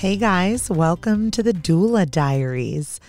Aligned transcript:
Hey 0.00 0.16
guys, 0.16 0.70
welcome 0.70 1.30
to 1.30 1.42
the 1.42 1.52
Doula 1.52 2.10
Diaries. 2.10 3.00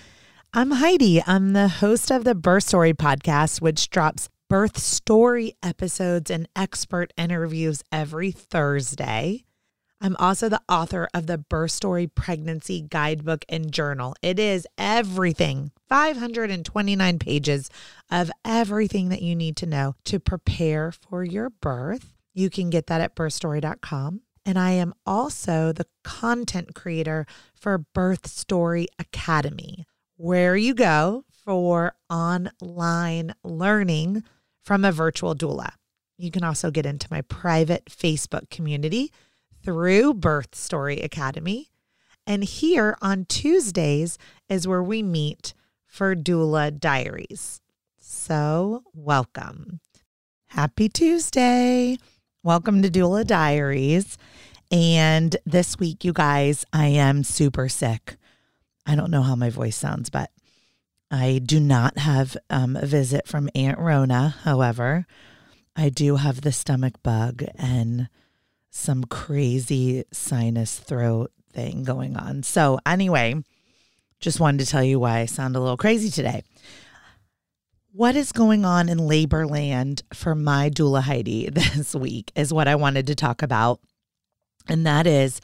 I'm 0.54 0.72
Heidi. 0.72 1.24
I'm 1.26 1.54
the 1.54 1.70
host 1.70 2.12
of 2.12 2.26
the 2.26 2.36
Birth 2.36 2.66
Story 2.66 2.94
podcast, 2.94 3.62
which 3.62 3.90
drops 3.90 4.28
birth 4.50 4.78
story 4.78 5.54
episodes 5.64 6.30
and 6.30 6.50
expert 6.54 7.14
interviews 7.16 7.82
every 7.94 8.32
Thursday. 8.32 9.46
I'm 10.02 10.18
also 10.18 10.50
the 10.50 10.60
author 10.68 11.08
of 11.14 11.28
the 11.28 11.38
Birth 11.38 11.72
Story 11.72 12.08
Pregnancy 12.08 12.82
Guidebook 12.82 13.46
and 13.48 13.72
Journal. 13.72 14.14
It 14.22 14.38
is 14.38 14.68
everything 14.78 15.72
529 15.88 17.20
pages 17.20 17.70
of 18.12 18.30
everything 18.44 19.08
that 19.08 19.22
you 19.22 19.34
need 19.34 19.56
to 19.56 19.66
know 19.66 19.96
to 20.04 20.20
prepare 20.20 20.92
for 20.92 21.24
your 21.24 21.52
birth. 21.52 22.12
You 22.34 22.50
can 22.50 22.70
get 22.70 22.88
that 22.88 23.00
at 23.00 23.16
birthstory.com. 23.16 24.24
And 24.46 24.58
I 24.58 24.72
am 24.72 24.94
also 25.06 25.72
the 25.72 25.86
content 26.04 26.74
creator 26.74 27.26
for 27.54 27.78
Birth 27.78 28.28
Story 28.28 28.88
Academy, 28.98 29.86
where 30.18 30.56
you 30.56 30.74
go 30.74 31.26
for 31.30 31.94
online 32.10 33.34
learning 33.44 34.24
from 34.64 34.84
a 34.84 34.92
virtual 34.92 35.36
doula. 35.36 35.74
You 36.18 36.32
can 36.32 36.44
also 36.44 36.72
get 36.72 36.86
into 36.86 37.08
my 37.12 37.22
private 37.22 37.86
Facebook 37.86 38.50
community 38.50 39.12
through 39.64 40.16
Birth 40.16 40.56
Story 40.56 41.00
Academy. 41.00 41.70
And 42.28 42.44
here 42.44 42.98
on 43.02 43.26
Tuesdays 43.26 44.18
is 44.48 44.68
where 44.68 44.84
we 44.84 45.02
meet 45.02 45.54
for 45.86 46.16
Doula 46.16 46.80
Diaries. 46.80 47.62
So, 48.00 48.84
welcome. 48.94 49.80
Happy 50.48 50.90
Tuesday. 50.90 51.98
Welcome 52.44 52.82
to 52.82 52.90
Doula 52.90 53.24
Diaries. 53.24 54.18
And 54.72 55.38
this 55.46 55.78
week, 55.78 56.04
you 56.04 56.12
guys, 56.12 56.66
I 56.74 56.88
am 56.88 57.24
super 57.24 57.70
sick. 57.70 58.18
I 58.84 58.96
don't 58.96 59.12
know 59.12 59.22
how 59.22 59.36
my 59.36 59.52
voice 59.52 59.78
sounds, 59.78 60.10
but 60.10 60.32
I 61.12 61.40
do 61.46 61.60
not 61.60 62.00
have 62.00 62.36
um, 62.50 62.76
a 62.76 62.88
visit 62.88 63.28
from 63.28 63.48
Aunt 63.54 63.78
Rona. 63.78 64.30
However, 64.42 65.06
I 65.76 65.90
do 65.90 66.16
have 66.16 66.42
the 66.42 66.52
stomach 66.52 66.96
bug 67.04 67.44
and 67.60 68.10
some 68.72 69.04
crazy 69.04 70.06
sinus 70.12 70.80
throat 70.80 71.32
thing 71.54 71.84
going 71.84 72.18
on. 72.18 72.42
So, 72.42 72.80
anyway, 72.88 73.36
just 74.20 74.40
wanted 74.40 74.66
to 74.66 74.72
tell 74.72 74.84
you 74.84 75.00
why 75.00 75.20
I 75.20 75.26
sound 75.28 75.56
a 75.56 75.60
little 75.60 75.78
crazy 75.78 76.10
today. 76.10 76.42
What 77.94 78.16
is 78.16 78.32
going 78.32 78.64
on 78.64 78.88
in 78.88 78.98
labor 79.00 79.46
land 79.46 80.04
for 80.14 80.34
my 80.34 80.70
doula 80.70 81.02
Heidi 81.02 81.50
this 81.52 81.94
week 81.94 82.32
is 82.36 82.54
what 82.54 82.70
I 82.70 82.76
wanted 82.76 83.06
to 83.08 83.16
talk 83.16 83.42
about. 83.42 83.82
And 84.70 84.86
that 84.88 85.06
is 85.06 85.42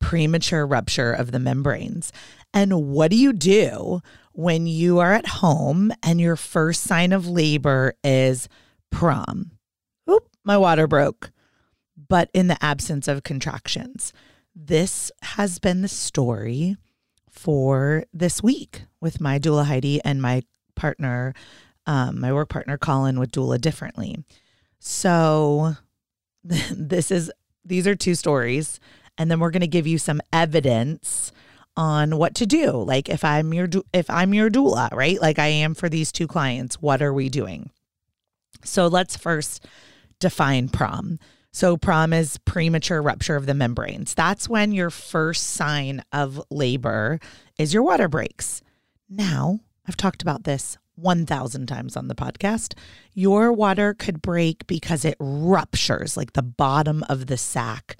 premature 0.00 0.66
rupture 0.66 1.12
of 1.12 1.30
the 1.30 1.38
membranes. 1.38 2.10
And 2.54 2.88
what 2.88 3.10
do 3.10 3.18
you 3.18 3.34
do 3.34 4.00
when 4.32 4.66
you 4.66 4.98
are 4.98 5.12
at 5.12 5.26
home 5.26 5.92
and 6.02 6.18
your 6.18 6.36
first 6.36 6.84
sign 6.84 7.12
of 7.12 7.28
labor 7.28 7.92
is 8.02 8.48
prom? 8.90 9.50
Oop, 10.08 10.26
my 10.42 10.56
water 10.56 10.86
broke. 10.86 11.30
But 12.08 12.30
in 12.32 12.46
the 12.46 12.62
absence 12.64 13.08
of 13.08 13.24
contractions. 13.24 14.14
This 14.56 15.12
has 15.20 15.58
been 15.58 15.82
the 15.82 15.88
story 15.88 16.78
for 17.28 18.04
this 18.14 18.42
week 18.42 18.84
with 19.02 19.20
my 19.20 19.38
doula 19.38 19.66
Heidi 19.66 20.02
and 20.02 20.22
my 20.22 20.42
partner 20.74 21.34
um, 21.90 22.20
my 22.20 22.32
work 22.32 22.48
partner 22.48 22.78
Colin 22.78 23.18
with 23.18 23.32
Doula 23.32 23.60
Differently. 23.60 24.16
So 24.78 25.74
this 26.44 27.10
is 27.10 27.32
these 27.64 27.88
are 27.88 27.96
two 27.96 28.14
stories, 28.14 28.78
and 29.18 29.28
then 29.28 29.40
we're 29.40 29.50
going 29.50 29.60
to 29.60 29.66
give 29.66 29.88
you 29.88 29.98
some 29.98 30.20
evidence 30.32 31.32
on 31.76 32.16
what 32.16 32.36
to 32.36 32.46
do. 32.46 32.70
Like 32.70 33.08
if 33.08 33.24
I'm 33.24 33.52
your 33.52 33.68
if 33.92 34.08
I'm 34.08 34.32
your 34.32 34.48
doula, 34.48 34.92
right? 34.92 35.20
Like 35.20 35.40
I 35.40 35.48
am 35.48 35.74
for 35.74 35.88
these 35.88 36.12
two 36.12 36.28
clients, 36.28 36.80
what 36.80 37.02
are 37.02 37.12
we 37.12 37.28
doing? 37.28 37.70
So 38.62 38.86
let's 38.86 39.16
first 39.16 39.66
define 40.20 40.68
prom. 40.68 41.18
So 41.52 41.76
prom 41.76 42.12
is 42.12 42.38
premature 42.44 43.02
rupture 43.02 43.34
of 43.34 43.46
the 43.46 43.54
membranes. 43.54 44.14
That's 44.14 44.48
when 44.48 44.70
your 44.70 44.90
first 44.90 45.44
sign 45.44 46.04
of 46.12 46.40
labor 46.50 47.18
is 47.58 47.74
your 47.74 47.82
water 47.82 48.06
breaks. 48.08 48.62
Now, 49.08 49.58
I've 49.88 49.96
talked 49.96 50.22
about 50.22 50.44
this 50.44 50.78
1,000 51.00 51.66
times 51.66 51.96
on 51.96 52.08
the 52.08 52.14
podcast. 52.14 52.74
Your 53.14 53.52
water 53.52 53.94
could 53.94 54.22
break 54.22 54.66
because 54.66 55.04
it 55.04 55.16
ruptures, 55.18 56.16
like 56.16 56.32
the 56.32 56.42
bottom 56.42 57.04
of 57.08 57.26
the 57.26 57.36
sac 57.36 57.96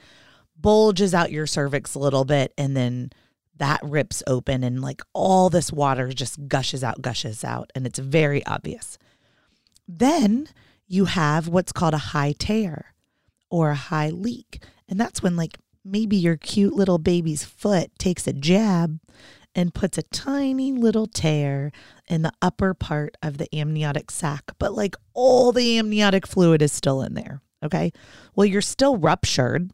bulges 0.56 1.14
out 1.14 1.32
your 1.32 1.46
cervix 1.46 1.94
a 1.94 1.98
little 1.98 2.24
bit, 2.24 2.52
and 2.58 2.76
then 2.76 3.10
that 3.56 3.80
rips 3.82 4.22
open, 4.26 4.62
and 4.62 4.80
like 4.80 5.00
all 5.12 5.50
this 5.50 5.72
water 5.72 6.08
just 6.12 6.48
gushes 6.48 6.84
out, 6.84 7.02
gushes 7.02 7.44
out, 7.44 7.70
and 7.74 7.86
it's 7.86 7.98
very 7.98 8.44
obvious. 8.46 8.98
Then 9.88 10.48
you 10.86 11.06
have 11.06 11.48
what's 11.48 11.72
called 11.72 11.94
a 11.94 11.98
high 11.98 12.34
tear 12.38 12.94
or 13.50 13.70
a 13.70 13.76
high 13.76 14.10
leak. 14.10 14.62
And 14.88 14.98
that's 14.98 15.22
when, 15.22 15.36
like, 15.36 15.58
maybe 15.84 16.16
your 16.16 16.36
cute 16.36 16.74
little 16.74 16.98
baby's 16.98 17.44
foot 17.44 17.90
takes 17.98 18.26
a 18.26 18.32
jab 18.32 18.98
and 19.54 19.74
puts 19.74 19.98
a 19.98 20.02
tiny 20.02 20.72
little 20.72 21.06
tear 21.06 21.72
in 22.08 22.22
the 22.22 22.32
upper 22.40 22.74
part 22.74 23.16
of 23.22 23.38
the 23.38 23.48
amniotic 23.54 24.10
sac, 24.10 24.52
but 24.58 24.74
like 24.74 24.94
all 25.12 25.52
the 25.52 25.78
amniotic 25.78 26.26
fluid 26.26 26.62
is 26.62 26.72
still 26.72 27.02
in 27.02 27.14
there. 27.14 27.42
Okay. 27.64 27.92
Well, 28.34 28.46
you're 28.46 28.62
still 28.62 28.96
ruptured. 28.96 29.72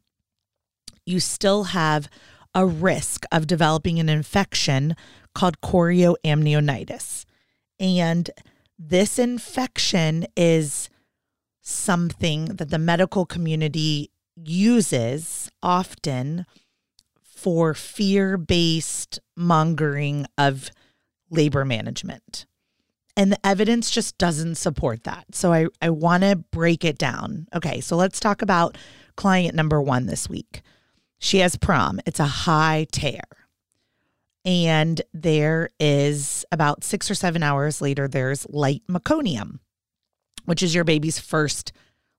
You 1.04 1.20
still 1.20 1.64
have 1.64 2.09
a 2.54 2.66
risk 2.66 3.25
of 3.31 3.47
developing 3.47 4.00
an 4.00 4.09
infection 4.09 4.97
called 5.34 5.60
chorioamnionitis. 5.60 7.26
And 7.78 8.31
this 8.78 9.19
infection 9.19 10.26
is 10.37 10.88
something 11.62 12.47
that 12.47 12.70
the 12.70 12.78
medical 12.78 13.26
community 13.26 14.10
uses 14.37 15.50
often 15.62 16.47
for 17.47 17.75
fear 17.75 18.37
based 18.37 19.21
mongering 19.37 20.27
of 20.37 20.69
labor 21.31 21.65
management. 21.65 22.45
And 23.17 23.31
the 23.31 23.47
evidence 23.47 23.89
just 23.93 24.19
doesn't 24.19 24.57
support 24.57 25.05
that. 25.05 25.27
So 25.33 25.53
I, 25.53 25.69
I 25.81 25.91
want 25.91 26.25
to 26.25 26.43
break 26.51 26.85
it 26.85 26.99
down. 26.99 27.47
Okay, 27.55 27.81
so 27.81 27.95
let's 27.95 28.19
talk 28.19 28.43
about 28.43 28.77
client 29.15 29.55
number 29.55 29.81
one 29.81 30.06
this 30.06 30.29
week. 30.29 30.62
She 31.21 31.39
has 31.39 31.55
prom, 31.55 32.01
it's 32.05 32.19
a 32.19 32.27
high 32.27 32.89
tear. 32.91 33.23
And 34.45 35.01
there 35.15 35.69
is 35.79 36.45
about 36.51 36.83
six 36.83 37.09
or 37.09 37.15
seven 37.15 37.45
hours 37.45 37.81
later, 37.81 38.09
there's 38.09 38.45
light 38.49 38.83
meconium, 38.91 39.61
which 40.47 40.65
is 40.65 40.75
your 40.75 40.83
baby's 40.83 41.21
first 41.21 41.73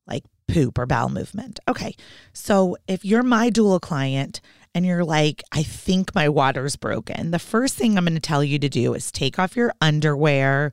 like 0.08 0.24
poop 0.48 0.78
or 0.78 0.86
bowel 0.86 1.10
movement. 1.10 1.60
Okay, 1.68 1.98
so 2.32 2.78
if 2.88 3.04
you're 3.04 3.24
my 3.24 3.50
doula 3.50 3.82
client 3.82 4.40
and 4.78 4.86
you're 4.86 5.04
like, 5.04 5.42
I 5.52 5.64
think 5.64 6.14
my 6.14 6.30
water's 6.30 6.76
broken, 6.76 7.32
the 7.32 7.40
first 7.40 7.76
thing 7.76 7.98
I'm 7.98 8.06
going 8.06 8.14
to 8.14 8.20
tell 8.20 8.44
you 8.44 8.60
to 8.60 8.70
do 8.70 8.94
is 8.94 9.12
take 9.12 9.40
off 9.40 9.56
your 9.56 9.74
underwear, 9.82 10.72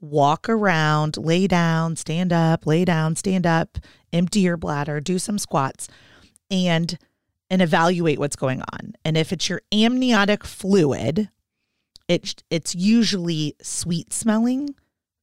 walk 0.00 0.48
around, 0.48 1.16
lay 1.16 1.48
down, 1.48 1.96
stand 1.96 2.32
up, 2.32 2.64
lay 2.64 2.84
down, 2.84 3.16
stand 3.16 3.48
up, 3.48 3.78
empty 4.12 4.38
your 4.38 4.56
bladder, 4.56 5.00
do 5.00 5.18
some 5.18 5.36
squats, 5.36 5.88
and 6.48 6.96
and 7.50 7.60
evaluate 7.60 8.20
what's 8.20 8.36
going 8.36 8.62
on. 8.72 8.92
And 9.04 9.16
if 9.16 9.32
it's 9.32 9.48
your 9.48 9.62
amniotic 9.72 10.44
fluid, 10.44 11.28
it, 12.06 12.44
it's 12.50 12.76
usually 12.76 13.56
sweet 13.60 14.12
smelling, 14.12 14.76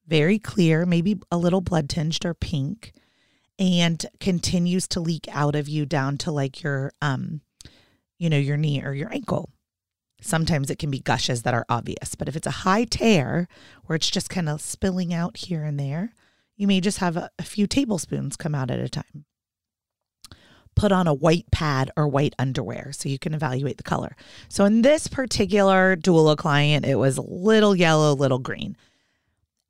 very 0.06 0.38
clear, 0.38 0.86
maybe 0.86 1.18
a 1.32 1.38
little 1.38 1.62
blood 1.62 1.88
tinged 1.88 2.26
or 2.26 2.34
pink, 2.34 2.92
and 3.58 4.06
continues 4.20 4.86
to 4.90 5.00
leak 5.00 5.30
out 5.32 5.56
of 5.56 5.70
you 5.70 5.86
down 5.86 6.18
to 6.18 6.32
like 6.34 6.62
your 6.62 6.92
um 7.02 7.40
you 8.18 8.30
know, 8.30 8.38
your 8.38 8.58
knee 8.58 8.84
or 8.84 8.94
your 8.94 9.14
ankle. 9.14 9.50
Sometimes 10.22 10.70
it 10.70 10.80
can 10.80 10.90
be 10.90 11.00
gushes 11.00 11.44
that 11.44 11.54
are 11.54 11.66
obvious, 11.70 12.16
but 12.16 12.28
if 12.28 12.36
it's 12.36 12.48
a 12.48 12.52
high 12.52 12.86
tear 12.86 13.48
where 13.86 13.96
it's 13.96 14.10
just 14.10 14.30
kind 14.30 14.50
of 14.50 14.62
spilling 14.62 15.14
out 15.14 15.38
here 15.38 15.64
and 15.64 15.80
there, 15.80 16.14
you 16.56 16.66
may 16.66 16.82
just 16.82 16.98
have 16.98 17.16
a, 17.16 17.30
a 17.38 17.44
few 17.44 17.68
tablespoons 17.68 18.36
come 18.36 18.56
out 18.56 18.72
at 18.72 18.80
a 18.80 18.90
time. 18.90 19.26
Put 20.76 20.92
on 20.92 21.08
a 21.08 21.14
white 21.14 21.50
pad 21.52 21.92
or 21.96 22.08
white 22.08 22.36
underwear 22.38 22.92
so 22.92 23.10
you 23.10 23.20
can 23.20 23.34
evaluate 23.34 23.78
the 23.78 23.84
color. 23.84 24.16
So 24.50 24.66
in 24.66 24.82
this 24.82 25.08
particular 25.08 25.96
doula 25.96 26.38
client, 26.38 26.86
it 26.86 26.96
was 26.96 27.20
little 27.20 27.76
yellow, 27.76 28.14
little 28.14 28.40
green. 28.40 28.76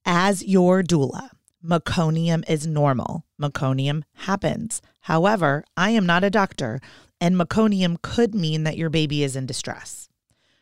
As 0.06 0.44
your 0.44 0.82
doula, 0.84 1.30
meconium 1.64 2.44
is 2.50 2.68
normal. 2.68 3.26
Meconium 3.42 4.04
happens. 4.16 4.82
However, 5.02 5.64
I 5.76 5.92
am 5.92 6.06
not 6.06 6.24
a 6.24 6.30
doctor, 6.30 6.80
and 7.19 7.36
meconium 7.36 8.02
could 8.02 8.36
mean 8.36 8.64
that 8.64 8.78
your 8.78 8.90
baby 8.90 9.24
is 9.24 9.36
in 9.36 9.46
distress. 9.46 10.10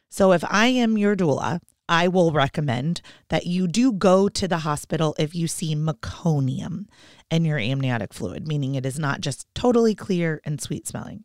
So 0.09 0.31
if 0.31 0.43
I 0.47 0.67
am 0.67 0.97
your 0.97 1.15
doula, 1.15 1.59
I 1.87 2.07
will 2.07 2.31
recommend 2.31 3.01
that 3.29 3.45
you 3.45 3.67
do 3.67 3.91
go 3.91 4.27
to 4.29 4.47
the 4.47 4.59
hospital 4.59 5.15
if 5.19 5.35
you 5.35 5.47
see 5.47 5.75
meconium 5.75 6.85
in 7.29 7.45
your 7.45 7.59
amniotic 7.59 8.13
fluid, 8.13 8.47
meaning 8.47 8.75
it 8.75 8.85
is 8.85 8.97
not 8.97 9.21
just 9.21 9.47
totally 9.53 9.93
clear 9.93 10.41
and 10.43 10.59
sweet 10.59 10.87
smelling. 10.87 11.23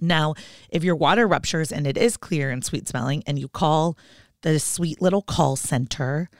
Now, 0.00 0.34
if 0.70 0.84
your 0.84 0.96
water 0.96 1.26
ruptures 1.26 1.72
and 1.72 1.86
it 1.86 1.96
is 1.96 2.16
clear 2.16 2.50
and 2.50 2.64
sweet 2.64 2.88
smelling, 2.88 3.22
and 3.26 3.38
you 3.38 3.48
call 3.48 3.96
the 4.42 4.58
sweet 4.58 5.02
little 5.02 5.22
call 5.22 5.56
center 5.56 6.30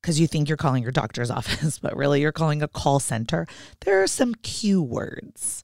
because 0.00 0.18
you 0.18 0.26
think 0.26 0.48
you're 0.48 0.56
calling 0.56 0.82
your 0.82 0.92
doctor's 0.92 1.30
office, 1.30 1.78
but 1.78 1.96
really 1.96 2.20
you're 2.20 2.32
calling 2.32 2.62
a 2.62 2.68
call 2.68 3.00
center, 3.00 3.46
there 3.80 4.02
are 4.02 4.06
some 4.06 4.34
cue 4.34 4.82
words 4.82 5.62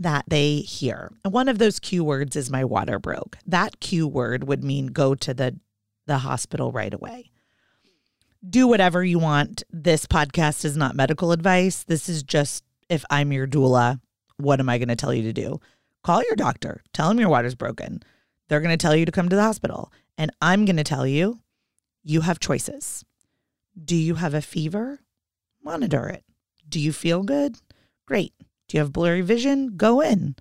that 0.00 0.24
they 0.28 0.58
hear. 0.58 1.12
One 1.22 1.48
of 1.48 1.58
those 1.58 1.78
cue 1.78 2.04
words 2.04 2.36
is 2.36 2.50
my 2.50 2.64
water 2.64 2.98
broke. 2.98 3.38
That 3.46 3.80
cue 3.80 4.08
word 4.08 4.44
would 4.44 4.64
mean 4.64 4.86
go 4.86 5.14
to 5.14 5.34
the, 5.34 5.58
the 6.06 6.18
hospital 6.18 6.72
right 6.72 6.92
away. 6.92 7.30
Do 8.48 8.66
whatever 8.66 9.02
you 9.02 9.18
want. 9.18 9.62
This 9.70 10.06
podcast 10.06 10.64
is 10.64 10.76
not 10.76 10.94
medical 10.96 11.32
advice. 11.32 11.84
This 11.84 12.08
is 12.08 12.22
just 12.22 12.64
if 12.88 13.04
I'm 13.10 13.32
your 13.32 13.46
doula, 13.46 14.00
what 14.36 14.60
am 14.60 14.68
I 14.68 14.78
going 14.78 14.88
to 14.88 14.96
tell 14.96 15.14
you 15.14 15.22
to 15.22 15.32
do? 15.32 15.60
Call 16.02 16.22
your 16.24 16.36
doctor, 16.36 16.82
tell 16.92 17.08
them 17.08 17.18
your 17.18 17.30
water's 17.30 17.54
broken. 17.54 18.02
They're 18.48 18.60
going 18.60 18.76
to 18.76 18.82
tell 18.82 18.94
you 18.94 19.06
to 19.06 19.12
come 19.12 19.28
to 19.28 19.36
the 19.36 19.42
hospital. 19.42 19.90
And 20.18 20.30
I'm 20.42 20.64
going 20.66 20.76
to 20.76 20.84
tell 20.84 21.06
you, 21.06 21.40
you 22.02 22.20
have 22.20 22.38
choices. 22.38 23.04
Do 23.82 23.96
you 23.96 24.16
have 24.16 24.34
a 24.34 24.42
fever? 24.42 25.00
Monitor 25.62 26.08
it. 26.08 26.24
Do 26.68 26.78
you 26.78 26.92
feel 26.92 27.22
good? 27.22 27.56
Great. 28.06 28.34
Do 28.68 28.76
you 28.76 28.80
have 28.80 28.92
blurry 28.92 29.20
vision? 29.20 29.76
Go 29.76 30.00
in. 30.00 30.36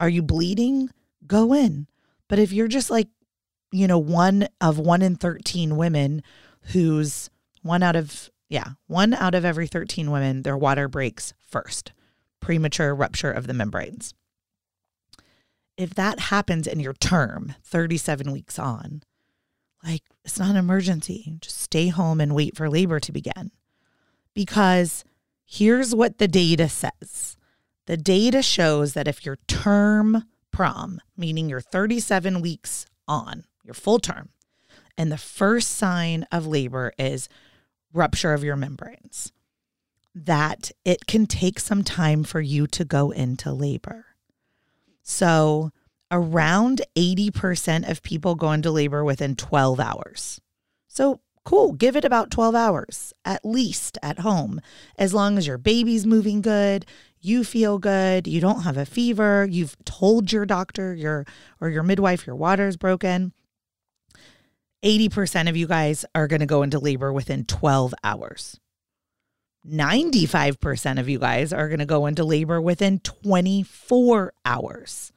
Are 0.00 0.08
you 0.08 0.22
bleeding? 0.22 0.90
Go 1.26 1.52
in. 1.52 1.86
But 2.28 2.38
if 2.38 2.52
you're 2.52 2.68
just 2.68 2.90
like, 2.90 3.08
you 3.70 3.86
know, 3.86 3.98
one 3.98 4.48
of 4.60 4.78
one 4.78 5.02
in 5.02 5.16
13 5.16 5.76
women 5.76 6.22
who's 6.72 7.30
one 7.62 7.82
out 7.82 7.96
of, 7.96 8.30
yeah, 8.48 8.70
one 8.86 9.14
out 9.14 9.34
of 9.34 9.44
every 9.44 9.66
13 9.66 10.10
women, 10.10 10.42
their 10.42 10.56
water 10.56 10.88
breaks 10.88 11.32
first, 11.40 11.92
premature 12.40 12.94
rupture 12.94 13.30
of 13.30 13.46
the 13.46 13.54
membranes 13.54 14.14
if 15.76 15.94
that 15.94 16.18
happens 16.18 16.66
in 16.66 16.80
your 16.80 16.94
term, 16.94 17.54
37 17.64 18.30
weeks 18.30 18.58
on, 18.58 19.02
like 19.82 20.02
it's 20.24 20.38
not 20.38 20.50
an 20.50 20.56
emergency. 20.56 21.36
Just 21.40 21.58
stay 21.58 21.88
home 21.88 22.20
and 22.20 22.34
wait 22.34 22.56
for 22.56 22.70
labor 22.70 23.00
to 23.00 23.12
begin. 23.12 23.50
Because 24.34 25.04
here's 25.44 25.94
what 25.94 26.18
the 26.18 26.28
data 26.28 26.68
says 26.68 27.36
the 27.86 27.96
data 27.96 28.42
shows 28.42 28.94
that 28.94 29.08
if 29.08 29.26
your 29.26 29.38
term 29.46 30.24
prom, 30.50 31.00
meaning 31.16 31.48
you're 31.48 31.60
37 31.60 32.40
weeks 32.40 32.86
on, 33.06 33.44
your 33.64 33.74
full 33.74 33.98
term, 33.98 34.30
and 34.96 35.10
the 35.10 35.18
first 35.18 35.70
sign 35.70 36.26
of 36.30 36.46
labor 36.46 36.92
is 36.98 37.28
rupture 37.92 38.32
of 38.32 38.44
your 38.44 38.56
membranes, 38.56 39.32
that 40.14 40.70
it 40.84 41.06
can 41.06 41.26
take 41.26 41.58
some 41.58 41.82
time 41.82 42.22
for 42.24 42.40
you 42.40 42.66
to 42.68 42.84
go 42.84 43.10
into 43.10 43.52
labor. 43.52 44.06
So, 45.02 45.70
around 46.10 46.82
80% 46.96 47.90
of 47.90 48.02
people 48.02 48.36
go 48.36 48.52
into 48.52 48.70
labor 48.70 49.04
within 49.04 49.34
12 49.34 49.80
hours. 49.80 50.40
So, 50.86 51.20
cool, 51.44 51.72
give 51.72 51.96
it 51.96 52.04
about 52.04 52.30
12 52.30 52.54
hours 52.54 53.12
at 53.24 53.44
least 53.44 53.98
at 54.02 54.20
home. 54.20 54.60
As 54.96 55.12
long 55.12 55.36
as 55.36 55.46
your 55.46 55.58
baby's 55.58 56.06
moving 56.06 56.40
good, 56.40 56.86
you 57.24 57.44
feel 57.44 57.78
good, 57.78 58.26
you 58.26 58.40
don't 58.40 58.62
have 58.62 58.76
a 58.76 58.84
fever, 58.84 59.46
you've 59.50 59.76
told 59.84 60.32
your 60.32 60.44
doctor 60.44 60.94
your 60.94 61.24
or 61.60 61.70
your 61.70 61.82
midwife 61.82 62.26
your 62.26 62.36
water's 62.36 62.76
broken. 62.76 63.32
80% 64.84 65.48
of 65.48 65.56
you 65.56 65.66
guys 65.66 66.04
are 66.14 66.28
going 66.28 66.40
to 66.40 66.46
go 66.46 66.62
into 66.62 66.78
labor 66.78 67.10
within 67.10 67.46
12 67.46 67.94
hours. 68.04 68.60
95% 69.66 71.00
of 71.00 71.08
you 71.08 71.18
guys 71.18 71.54
are 71.54 71.68
going 71.68 71.78
to 71.78 71.86
go 71.86 72.04
into 72.04 72.22
labor 72.22 72.60
within 72.60 72.98
24 72.98 74.34
hours. 74.44 75.13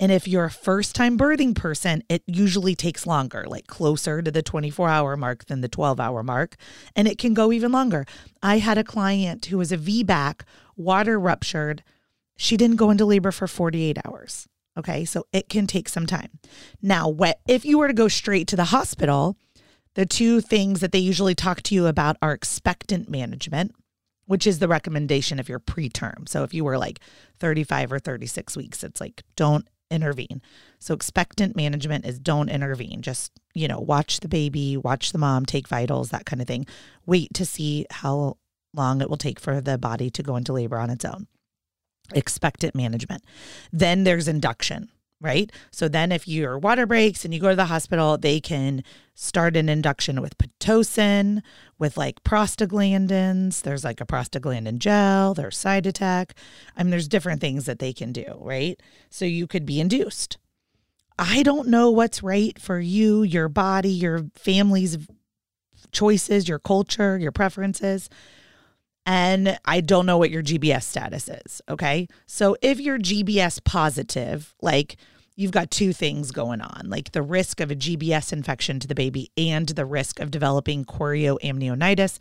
And 0.00 0.10
if 0.10 0.26
you're 0.26 0.46
a 0.46 0.50
first 0.50 0.94
time 0.96 1.18
birthing 1.18 1.54
person, 1.54 2.02
it 2.08 2.22
usually 2.26 2.74
takes 2.74 3.06
longer, 3.06 3.44
like 3.46 3.66
closer 3.66 4.22
to 4.22 4.30
the 4.30 4.42
24 4.42 4.88
hour 4.88 5.14
mark 5.14 5.44
than 5.44 5.60
the 5.60 5.68
12 5.68 6.00
hour 6.00 6.22
mark. 6.22 6.56
And 6.96 7.06
it 7.06 7.18
can 7.18 7.34
go 7.34 7.52
even 7.52 7.70
longer. 7.70 8.06
I 8.42 8.58
had 8.58 8.78
a 8.78 8.84
client 8.84 9.44
who 9.46 9.58
was 9.58 9.70
a 9.70 9.76
VBAC, 9.76 10.40
water 10.74 11.20
ruptured. 11.20 11.84
She 12.38 12.56
didn't 12.56 12.76
go 12.76 12.90
into 12.90 13.04
labor 13.04 13.30
for 13.30 13.46
48 13.46 13.98
hours. 14.06 14.48
Okay. 14.78 15.04
So 15.04 15.26
it 15.32 15.50
can 15.50 15.66
take 15.66 15.88
some 15.88 16.06
time. 16.06 16.38
Now, 16.80 17.14
if 17.46 17.66
you 17.66 17.76
were 17.76 17.88
to 17.88 17.92
go 17.92 18.08
straight 18.08 18.48
to 18.48 18.56
the 18.56 18.64
hospital, 18.64 19.36
the 19.94 20.06
two 20.06 20.40
things 20.40 20.80
that 20.80 20.92
they 20.92 20.98
usually 20.98 21.34
talk 21.34 21.62
to 21.64 21.74
you 21.74 21.86
about 21.86 22.16
are 22.22 22.32
expectant 22.32 23.10
management, 23.10 23.74
which 24.24 24.46
is 24.46 24.60
the 24.60 24.68
recommendation 24.68 25.38
if 25.38 25.48
you're 25.48 25.60
preterm. 25.60 26.26
So 26.26 26.42
if 26.42 26.54
you 26.54 26.64
were 26.64 26.78
like 26.78 27.00
35 27.38 27.92
or 27.92 27.98
36 27.98 28.56
weeks, 28.56 28.82
it's 28.82 29.00
like 29.00 29.22
don't 29.36 29.68
intervene. 29.90 30.40
So 30.78 30.94
expectant 30.94 31.56
management 31.56 32.06
is 32.06 32.18
don't 32.18 32.48
intervene. 32.48 33.02
Just, 33.02 33.32
you 33.54 33.68
know, 33.68 33.80
watch 33.80 34.20
the 34.20 34.28
baby, 34.28 34.76
watch 34.76 35.12
the 35.12 35.18
mom, 35.18 35.46
take 35.46 35.68
vitals, 35.68 36.10
that 36.10 36.26
kind 36.26 36.40
of 36.40 36.48
thing. 36.48 36.66
Wait 37.06 37.34
to 37.34 37.44
see 37.44 37.86
how 37.90 38.36
long 38.74 39.00
it 39.00 39.10
will 39.10 39.16
take 39.16 39.40
for 39.40 39.60
the 39.60 39.78
body 39.78 40.10
to 40.10 40.22
go 40.22 40.36
into 40.36 40.52
labor 40.52 40.78
on 40.78 40.90
its 40.90 41.04
own. 41.04 41.26
Expectant 42.14 42.74
management. 42.74 43.24
Then 43.72 44.04
there's 44.04 44.28
induction 44.28 44.90
right? 45.20 45.52
So 45.70 45.88
then 45.88 46.12
if 46.12 46.26
your 46.26 46.58
water 46.58 46.86
breaks 46.86 47.24
and 47.24 47.34
you 47.34 47.40
go 47.40 47.50
to 47.50 47.56
the 47.56 47.66
hospital, 47.66 48.16
they 48.16 48.40
can 48.40 48.82
start 49.14 49.56
an 49.56 49.68
induction 49.68 50.22
with 50.22 50.38
Pitocin, 50.38 51.42
with 51.78 51.96
like 51.96 52.22
prostaglandins. 52.24 53.62
There's 53.62 53.84
like 53.84 54.00
a 54.00 54.06
prostaglandin 54.06 54.78
gel, 54.78 55.34
there's 55.34 55.58
Cytotec. 55.58 56.30
I 56.76 56.82
mean, 56.82 56.90
there's 56.90 57.08
different 57.08 57.40
things 57.40 57.66
that 57.66 57.78
they 57.78 57.92
can 57.92 58.12
do, 58.12 58.38
right? 58.38 58.80
So 59.10 59.24
you 59.24 59.46
could 59.46 59.66
be 59.66 59.80
induced. 59.80 60.38
I 61.18 61.42
don't 61.42 61.68
know 61.68 61.90
what's 61.90 62.22
right 62.22 62.58
for 62.58 62.80
you, 62.80 63.22
your 63.22 63.50
body, 63.50 63.90
your 63.90 64.30
family's 64.34 64.96
choices, 65.92 66.48
your 66.48 66.58
culture, 66.58 67.18
your 67.18 67.32
preferences. 67.32 68.08
And 69.10 69.58
I 69.64 69.80
don't 69.80 70.06
know 70.06 70.18
what 70.18 70.30
your 70.30 70.40
GBS 70.40 70.84
status 70.84 71.28
is. 71.28 71.60
Okay. 71.68 72.06
So 72.26 72.56
if 72.62 72.78
you're 72.78 72.96
GBS 72.96 73.64
positive, 73.64 74.54
like 74.62 74.98
you've 75.34 75.50
got 75.50 75.72
two 75.72 75.92
things 75.92 76.30
going 76.30 76.60
on 76.60 76.82
like 76.88 77.10
the 77.10 77.20
risk 77.20 77.58
of 77.58 77.72
a 77.72 77.74
GBS 77.74 78.32
infection 78.32 78.78
to 78.78 78.86
the 78.86 78.94
baby 78.94 79.32
and 79.36 79.68
the 79.70 79.84
risk 79.84 80.20
of 80.20 80.30
developing 80.30 80.84
chorioamnionitis, 80.84 82.18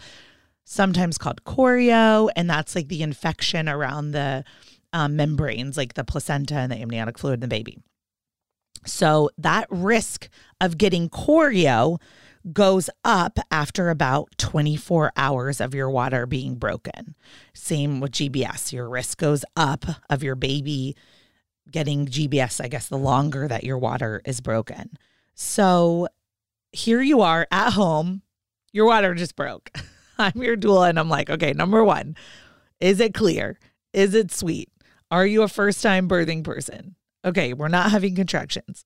sometimes 0.63 1.19
called 1.19 1.43
chorio. 1.43 2.31
And 2.35 2.49
that's 2.49 2.73
like 2.73 2.87
the 2.87 3.03
infection 3.03 3.69
around 3.69 4.09
the 4.09 4.43
um, 4.91 5.15
membranes, 5.15 5.77
like 5.77 5.93
the 5.93 6.03
placenta 6.03 6.55
and 6.55 6.71
the 6.71 6.77
amniotic 6.77 7.19
fluid 7.19 7.35
in 7.35 7.41
the 7.41 7.47
baby. 7.47 7.77
So 8.87 9.29
that 9.37 9.67
risk 9.69 10.27
of 10.59 10.79
getting 10.79 11.07
chorio 11.07 11.99
goes 12.53 12.89
up 13.03 13.39
after 13.51 13.89
about 13.89 14.29
24 14.37 15.11
hours 15.15 15.61
of 15.61 15.73
your 15.73 15.89
water 15.89 16.25
being 16.25 16.55
broken. 16.55 17.15
Same 17.53 17.99
with 17.99 18.11
GBS. 18.11 18.71
Your 18.71 18.89
risk 18.89 19.19
goes 19.19 19.43
up 19.55 19.85
of 20.09 20.23
your 20.23 20.35
baby 20.35 20.95
getting 21.71 22.05
GBS, 22.07 22.63
I 22.63 22.67
guess, 22.67 22.87
the 22.87 22.97
longer 22.97 23.47
that 23.47 23.63
your 23.63 23.77
water 23.77 24.21
is 24.25 24.41
broken. 24.41 24.97
So 25.35 26.07
here 26.71 27.01
you 27.01 27.21
are 27.21 27.47
at 27.51 27.73
home, 27.73 28.21
your 28.71 28.85
water 28.85 29.13
just 29.15 29.35
broke. 29.35 29.71
I'm 30.17 30.41
your 30.41 30.57
doula, 30.57 30.89
and 30.89 30.99
I'm 30.99 31.09
like, 31.09 31.29
okay, 31.29 31.53
number 31.53 31.83
one, 31.83 32.15
is 32.79 32.99
it 32.99 33.13
clear? 33.13 33.57
Is 33.93 34.13
it 34.13 34.31
sweet? 34.31 34.69
Are 35.11 35.25
you 35.25 35.43
a 35.43 35.47
first 35.47 35.81
time 35.81 36.07
birthing 36.07 36.43
person? 36.43 36.95
Okay, 37.25 37.53
we're 37.53 37.67
not 37.67 37.91
having 37.91 38.15
contractions. 38.15 38.85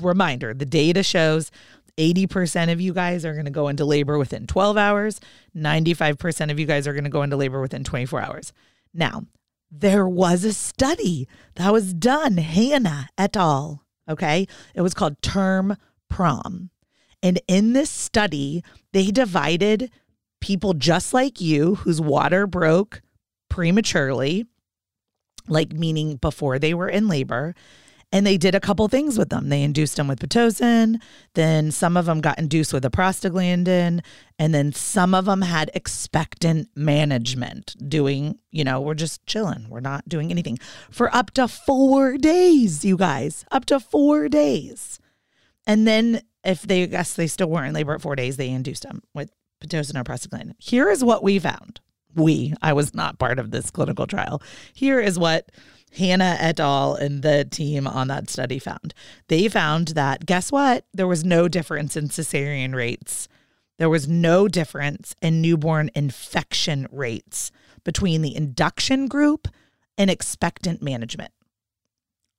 Reminder 0.00 0.54
the 0.54 0.66
data 0.66 1.02
shows 1.02 1.50
80% 1.98 2.72
of 2.72 2.80
you 2.80 2.92
guys 2.92 3.24
are 3.24 3.34
going 3.34 3.44
to 3.44 3.50
go 3.50 3.68
into 3.68 3.84
labor 3.84 4.18
within 4.18 4.46
12 4.46 4.76
hours. 4.76 5.20
95% 5.56 6.50
of 6.50 6.58
you 6.58 6.66
guys 6.66 6.86
are 6.86 6.92
going 6.92 7.04
to 7.04 7.10
go 7.10 7.22
into 7.22 7.36
labor 7.36 7.60
within 7.60 7.84
24 7.84 8.20
hours. 8.20 8.52
Now, 8.94 9.26
there 9.70 10.08
was 10.08 10.44
a 10.44 10.52
study 10.52 11.28
that 11.56 11.72
was 11.72 11.94
done, 11.94 12.36
Hannah 12.36 13.08
et 13.16 13.36
al. 13.36 13.84
Okay. 14.08 14.46
It 14.74 14.80
was 14.82 14.94
called 14.94 15.20
Term 15.22 15.76
Prom. 16.08 16.70
And 17.22 17.40
in 17.46 17.72
this 17.72 17.90
study, 17.90 18.64
they 18.92 19.10
divided 19.10 19.90
people 20.40 20.74
just 20.74 21.14
like 21.14 21.40
you 21.40 21.76
whose 21.76 22.00
water 22.00 22.46
broke 22.46 23.00
prematurely, 23.48 24.44
like 25.48 25.72
meaning 25.72 26.16
before 26.16 26.58
they 26.58 26.74
were 26.74 26.88
in 26.88 27.08
labor, 27.08 27.54
and 28.12 28.26
they 28.26 28.36
did 28.36 28.54
a 28.54 28.60
couple 28.60 28.86
things 28.88 29.16
with 29.16 29.30
them. 29.30 29.48
They 29.48 29.62
induced 29.62 29.96
them 29.96 30.06
with 30.06 30.20
Pitocin. 30.20 31.00
Then 31.32 31.70
some 31.70 31.96
of 31.96 32.04
them 32.04 32.20
got 32.20 32.38
induced 32.38 32.74
with 32.74 32.84
a 32.84 32.90
prostaglandin. 32.90 34.04
And 34.38 34.54
then 34.54 34.72
some 34.74 35.14
of 35.14 35.24
them 35.24 35.40
had 35.40 35.70
expectant 35.72 36.68
management, 36.76 37.74
doing, 37.88 38.38
you 38.50 38.64
know, 38.64 38.80
we're 38.80 38.94
just 38.94 39.24
chilling. 39.26 39.66
We're 39.70 39.80
not 39.80 40.08
doing 40.08 40.30
anything 40.30 40.58
for 40.90 41.14
up 41.14 41.30
to 41.32 41.48
four 41.48 42.18
days, 42.18 42.84
you 42.84 42.98
guys, 42.98 43.46
up 43.50 43.64
to 43.66 43.80
four 43.80 44.28
days. 44.28 44.98
And 45.66 45.86
then 45.86 46.20
if 46.44 46.62
they, 46.62 46.82
I 46.82 46.86
guess 46.86 47.14
they 47.14 47.26
still 47.26 47.48
weren't 47.48 47.68
in 47.68 47.74
labor 47.74 47.94
at 47.94 48.02
four 48.02 48.16
days, 48.16 48.36
they 48.36 48.50
induced 48.50 48.82
them 48.82 49.02
with 49.14 49.30
Pitocin 49.64 49.98
or 49.98 50.04
prostaglandin. 50.04 50.54
Here 50.58 50.90
is 50.90 51.02
what 51.02 51.22
we 51.22 51.38
found. 51.38 51.80
We, 52.14 52.52
I 52.60 52.74
was 52.74 52.94
not 52.94 53.18
part 53.18 53.38
of 53.38 53.52
this 53.52 53.70
clinical 53.70 54.06
trial. 54.06 54.42
Here 54.74 55.00
is 55.00 55.18
what 55.18 55.50
Hannah 55.96 56.36
et 56.40 56.58
al. 56.58 56.94
and 56.94 57.22
the 57.22 57.44
team 57.44 57.86
on 57.86 58.08
that 58.08 58.30
study 58.30 58.58
found. 58.58 58.94
They 59.28 59.48
found 59.48 59.88
that, 59.88 60.26
guess 60.26 60.50
what? 60.50 60.86
There 60.92 61.06
was 61.06 61.24
no 61.24 61.48
difference 61.48 61.96
in 61.96 62.08
cesarean 62.08 62.74
rates. 62.74 63.28
There 63.78 63.90
was 63.90 64.08
no 64.08 64.48
difference 64.48 65.14
in 65.20 65.40
newborn 65.40 65.90
infection 65.94 66.86
rates 66.90 67.50
between 67.84 68.22
the 68.22 68.34
induction 68.34 69.08
group 69.08 69.48
and 69.98 70.10
expectant 70.10 70.82
management. 70.82 71.32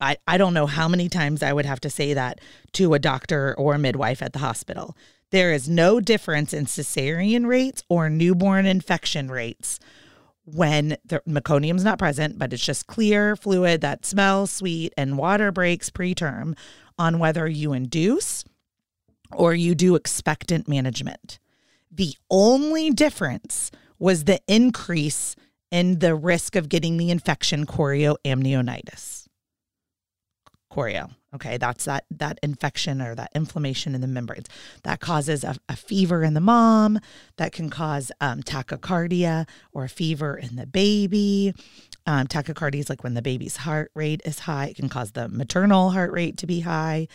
I, 0.00 0.16
I 0.26 0.38
don't 0.38 0.54
know 0.54 0.66
how 0.66 0.88
many 0.88 1.08
times 1.08 1.42
I 1.42 1.52
would 1.52 1.66
have 1.66 1.80
to 1.80 1.90
say 1.90 2.14
that 2.14 2.40
to 2.72 2.94
a 2.94 2.98
doctor 2.98 3.54
or 3.56 3.74
a 3.74 3.78
midwife 3.78 4.22
at 4.22 4.32
the 4.32 4.40
hospital. 4.40 4.96
There 5.30 5.52
is 5.52 5.68
no 5.68 6.00
difference 6.00 6.52
in 6.52 6.66
cesarean 6.66 7.46
rates 7.46 7.82
or 7.88 8.10
newborn 8.10 8.66
infection 8.66 9.30
rates 9.30 9.78
when 10.44 10.96
the 11.04 11.22
meconium's 11.26 11.84
not 11.84 11.98
present, 11.98 12.38
but 12.38 12.52
it's 12.52 12.64
just 12.64 12.86
clear 12.86 13.36
fluid 13.36 13.80
that 13.80 14.04
smells 14.04 14.50
sweet 14.50 14.92
and 14.96 15.18
water 15.18 15.50
breaks 15.50 15.90
preterm 15.90 16.56
on 16.98 17.18
whether 17.18 17.48
you 17.48 17.72
induce 17.72 18.44
or 19.32 19.54
you 19.54 19.74
do 19.74 19.94
expectant 19.94 20.68
management. 20.68 21.38
The 21.90 22.14
only 22.30 22.90
difference 22.90 23.70
was 23.98 24.24
the 24.24 24.40
increase 24.46 25.34
in 25.70 25.98
the 26.00 26.14
risk 26.14 26.56
of 26.56 26.68
getting 26.68 26.98
the 26.98 27.10
infection 27.10 27.66
chorioamnionitis 27.66 29.26
chorio. 30.70 31.10
Okay, 31.34 31.56
that's 31.56 31.86
that 31.86 32.04
that 32.12 32.38
infection 32.42 33.02
or 33.02 33.14
that 33.16 33.30
inflammation 33.34 33.94
in 33.94 34.00
the 34.00 34.06
membranes 34.06 34.46
that 34.84 35.00
causes 35.00 35.42
a, 35.42 35.56
a 35.68 35.74
fever 35.74 36.22
in 36.22 36.34
the 36.34 36.40
mom, 36.40 37.00
that 37.38 37.52
can 37.52 37.70
cause 37.70 38.12
um, 38.20 38.40
tachycardia 38.42 39.48
or 39.72 39.84
a 39.84 39.88
fever 39.88 40.36
in 40.36 40.54
the 40.54 40.66
baby. 40.66 41.52
Um, 42.06 42.28
tachycardia 42.28 42.78
is 42.78 42.88
like 42.88 43.02
when 43.02 43.14
the 43.14 43.22
baby's 43.22 43.56
heart 43.56 43.90
rate 43.94 44.22
is 44.24 44.40
high. 44.40 44.66
It 44.66 44.76
can 44.76 44.88
cause 44.88 45.12
the 45.12 45.28
maternal 45.28 45.90
heart 45.90 46.12
rate 46.12 46.36
to 46.38 46.46
be 46.46 46.60
high. 46.60 47.08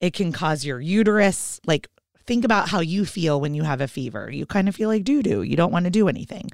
It 0.00 0.12
can 0.12 0.32
cause 0.32 0.66
your 0.66 0.80
uterus. 0.80 1.58
Like 1.66 1.88
think 2.26 2.44
about 2.44 2.68
how 2.68 2.80
you 2.80 3.06
feel 3.06 3.40
when 3.40 3.54
you 3.54 3.62
have 3.62 3.80
a 3.80 3.88
fever. 3.88 4.30
You 4.30 4.44
kind 4.44 4.68
of 4.68 4.76
feel 4.76 4.90
like 4.90 5.04
doo 5.04 5.22
doo. 5.22 5.42
You 5.42 5.56
don't 5.56 5.72
want 5.72 5.84
to 5.86 5.90
do 5.90 6.08
anything 6.08 6.50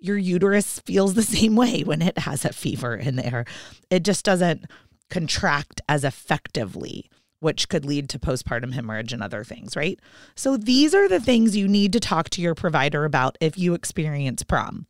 your 0.00 0.16
uterus 0.16 0.78
feels 0.80 1.14
the 1.14 1.22
same 1.24 1.56
way 1.56 1.82
when 1.82 2.00
it 2.00 2.18
has 2.18 2.44
a 2.44 2.52
fever 2.52 2.94
in 2.94 3.16
there. 3.16 3.44
It 3.90 4.04
just 4.04 4.24
doesn't 4.24 4.64
contract 5.10 5.80
as 5.88 6.04
effectively, 6.04 7.10
which 7.40 7.68
could 7.68 7.84
lead 7.84 8.08
to 8.10 8.18
postpartum 8.18 8.72
hemorrhage 8.72 9.12
and 9.12 9.22
other 9.22 9.44
things, 9.44 9.76
right? 9.76 9.98
So 10.34 10.56
these 10.56 10.94
are 10.94 11.08
the 11.08 11.20
things 11.20 11.56
you 11.56 11.68
need 11.68 11.92
to 11.92 12.00
talk 12.00 12.30
to 12.30 12.42
your 12.42 12.54
provider 12.54 13.04
about 13.04 13.38
if 13.40 13.56
you 13.58 13.74
experience 13.74 14.42
prom. 14.42 14.86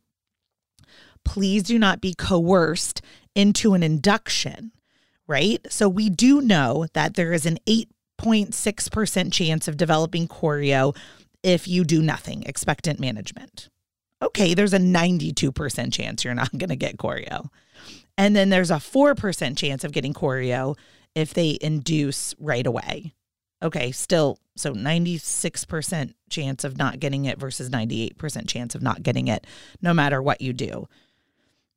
Please 1.25 1.63
do 1.63 1.77
not 1.77 2.01
be 2.01 2.13
coerced 2.13 3.01
into 3.35 3.73
an 3.73 3.83
induction, 3.83 4.71
right? 5.27 5.65
So 5.69 5.87
we 5.87 6.09
do 6.09 6.41
know 6.41 6.87
that 6.93 7.15
there 7.15 7.33
is 7.33 7.45
an 7.45 7.59
8.6% 7.67 9.31
chance 9.31 9.67
of 9.67 9.77
developing 9.77 10.27
chorio 10.27 10.95
if 11.43 11.67
you 11.67 11.83
do 11.83 12.01
nothing, 12.01 12.43
expectant 12.43 12.99
management. 12.99 13.69
Okay, 14.21 14.53
there's 14.53 14.73
a 14.73 14.79
92% 14.79 15.93
chance 15.93 16.25
you're 16.25 16.33
not 16.33 16.57
going 16.57 16.69
to 16.69 16.75
get 16.75 16.97
chorio. 16.97 17.49
And 18.19 18.35
then 18.35 18.49
there's 18.49 18.69
a 18.69 18.75
4% 18.75 19.57
chance 19.57 19.85
of 19.85 19.93
getting 19.93 20.13
chorio 20.13 20.77
if 21.15 21.33
they 21.33 21.57
induce 21.61 22.35
right 22.37 22.67
away. 22.67 23.13
Okay, 23.63 23.93
still, 23.93 24.39
so 24.57 24.73
96% 24.73 26.13
chance 26.29 26.65
of 26.65 26.77
not 26.77 26.99
getting 26.99 27.23
it 27.23 27.39
versus 27.39 27.69
98% 27.69 28.45
chance 28.47 28.75
of 28.75 28.81
not 28.81 29.03
getting 29.03 29.29
it, 29.29 29.47
no 29.81 29.93
matter 29.93 30.21
what 30.21 30.41
you 30.41 30.51
do. 30.51 30.87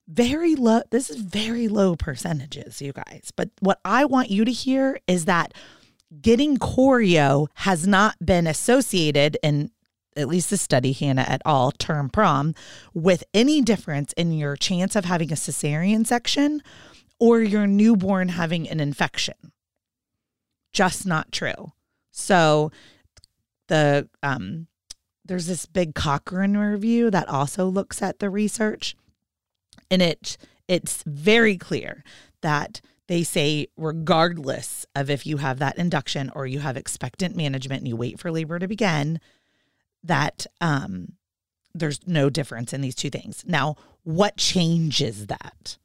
Very 0.09 0.57
low, 0.57 0.83
this 0.91 1.11
is 1.11 1.21
very 1.21 1.69
low 1.69 1.95
percentages, 1.95 2.83
you 2.83 2.93
guys. 2.93 3.31
But 3.37 3.51
what 3.61 3.79
I 3.85 4.05
want 4.05 4.31
you 4.31 4.45
to 4.45 4.53
hear 4.53 4.99
is 5.07 5.27
that 5.27 5.55
getting 6.21 6.57
chorio 6.57 7.47
has 7.55 7.87
not 7.87 8.17
been 8.25 8.49
associated 8.49 9.39
in 9.45 9.71
at 10.17 10.29
least 10.29 10.51
the 10.51 10.57
study, 10.57 10.93
Hannah 10.93 11.27
et 11.29 11.43
al., 11.45 11.73
term 11.73 12.09
prom, 12.09 12.55
with 12.95 13.25
any 13.33 13.61
difference 13.61 14.13
in 14.15 14.33
your 14.33 14.57
chance 14.57 14.97
of 14.97 15.05
having 15.05 15.33
a 15.33 15.37
cesarean 15.37 16.07
section 16.07 16.63
or 17.19 17.41
your 17.41 17.67
newborn 17.67 18.31
having 18.31 18.69
an 18.69 18.81
infection. 18.81 19.53
Just 20.73 21.07
not 21.07 21.31
true. 21.33 21.73
So 22.11 22.71
the 23.69 24.09
um 24.23 24.67
there's 25.25 25.47
this 25.47 25.67
big 25.67 25.95
Cochrane 25.95 26.57
review 26.57 27.11
that 27.11 27.29
also 27.29 27.67
looks 27.67 28.03
at 28.03 28.19
the 28.19 28.29
research 28.29 28.97
and 29.91 30.03
it 30.03 30.37
it's 30.69 31.03
very 31.07 31.57
clear 31.57 32.03
that 32.41 32.81
they 33.09 33.23
say 33.23 33.67
regardless 33.77 34.87
of 34.95 35.11
if 35.11 35.27
you 35.27 35.37
have 35.37 35.59
that 35.59 35.79
induction 35.79 36.31
or 36.35 36.47
you 36.47 36.61
have 36.61 36.77
expectant 36.77 37.37
management 37.37 37.81
and 37.81 37.89
you 37.89 37.97
wait 37.97 38.19
for 38.19 38.31
labor 38.31 38.59
to 38.59 38.69
begin, 38.69 39.21
that 40.03 40.47
um, 40.61 41.13
there's 41.75 42.01
no 42.07 42.31
difference 42.31 42.73
in 42.73 42.81
these 42.81 42.95
two 42.95 43.11
things. 43.11 43.45
Now, 43.47 43.77
what 44.05 44.37
changes 44.37 45.27
that? 45.29 45.79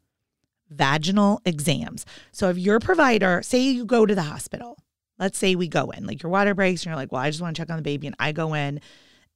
Vaginal 0.70 1.42
exams. 1.46 2.06
So 2.32 2.50
if 2.50 2.58
your 2.58 2.80
provider, 2.80 3.42
say 3.42 3.60
you 3.60 3.86
go 3.86 4.06
to 4.06 4.16
the 4.16 4.24
hospital, 4.24 4.78
let's 5.20 5.38
say 5.38 5.56
we 5.56 5.68
go 5.68 5.92
in, 5.92 6.06
like 6.06 6.22
your 6.22 6.32
water 6.32 6.54
breaks, 6.54 6.82
and 6.82 6.88
you're 6.88 6.96
like, 6.96 7.12
well, 7.12 7.22
I 7.22 7.30
just 7.30 7.42
want 7.42 7.56
to 7.56 7.62
check 7.62 7.70
on 7.70 7.78
the 7.78 7.84
baby, 7.84 8.08
and 8.08 8.16
I 8.20 8.32
go 8.32 8.54
in, 8.54 8.82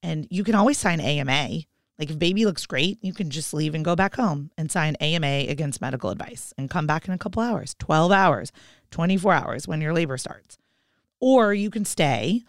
and 0.04 0.28
you 0.30 0.44
can 0.44 0.56
always 0.56 0.78
sign 0.78 1.00
AMA. 1.00 1.50
Like 2.00 2.10
if 2.10 2.18
baby 2.18 2.46
looks 2.46 2.66
great, 2.66 2.98
you 3.02 3.14
can 3.14 3.30
just 3.30 3.54
leave 3.54 3.76
and 3.76 3.86
go 3.86 3.96
back 3.96 4.16
home 4.16 4.50
and 4.58 4.72
sign 4.72 4.96
AMA 4.96 5.46
against 5.48 5.82
medical 5.82 6.10
advice 6.10 6.54
and 6.58 6.70
come 6.70 6.88
back 6.88 7.08
in 7.08 7.14
a 7.14 7.18
couple 7.18 7.44
hours, 7.44 7.76
12 7.78 8.12
hours, 8.12 8.52
24 8.90 9.34
hours 9.34 9.68
when 9.68 9.82
your 9.82 9.94
labor 9.94 10.18
starts. 10.18 10.58
Or 11.20 11.54
you 11.54 11.70
can 11.70 11.86
stay 11.86 12.44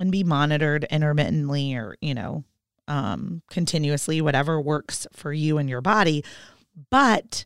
and 0.00 0.10
be 0.10 0.24
monitored 0.24 0.84
intermittently 0.90 1.74
or, 1.74 1.96
you 2.00 2.14
know, 2.14 2.44
um, 2.88 3.42
continuously, 3.50 4.20
whatever 4.20 4.60
works 4.60 5.06
for 5.12 5.32
you 5.32 5.58
and 5.58 5.68
your 5.68 5.80
body. 5.80 6.24
But 6.90 7.44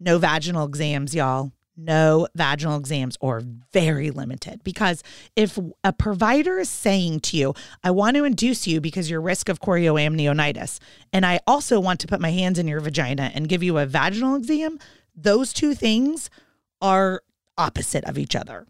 no 0.00 0.18
vaginal 0.18 0.66
exams, 0.66 1.14
y'all. 1.14 1.52
No 1.76 2.26
vaginal 2.34 2.76
exams 2.76 3.16
or 3.20 3.42
very 3.72 4.10
limited. 4.10 4.62
Because 4.64 5.02
if 5.36 5.58
a 5.84 5.92
provider 5.92 6.58
is 6.58 6.68
saying 6.68 7.20
to 7.20 7.36
you, 7.36 7.54
I 7.82 7.90
want 7.90 8.16
to 8.16 8.24
induce 8.24 8.66
you 8.66 8.80
because 8.80 9.08
your 9.08 9.20
risk 9.20 9.48
of 9.48 9.60
chorioamnionitis, 9.60 10.78
and 11.12 11.24
I 11.24 11.40
also 11.46 11.80
want 11.80 12.00
to 12.00 12.06
put 12.06 12.20
my 12.20 12.30
hands 12.30 12.58
in 12.58 12.68
your 12.68 12.80
vagina 12.80 13.30
and 13.34 13.48
give 13.48 13.62
you 13.62 13.78
a 13.78 13.86
vaginal 13.86 14.36
exam, 14.36 14.78
those 15.14 15.52
two 15.52 15.74
things 15.74 16.28
are 16.82 17.22
opposite 17.56 18.04
of 18.04 18.18
each 18.18 18.34
other. 18.34 18.66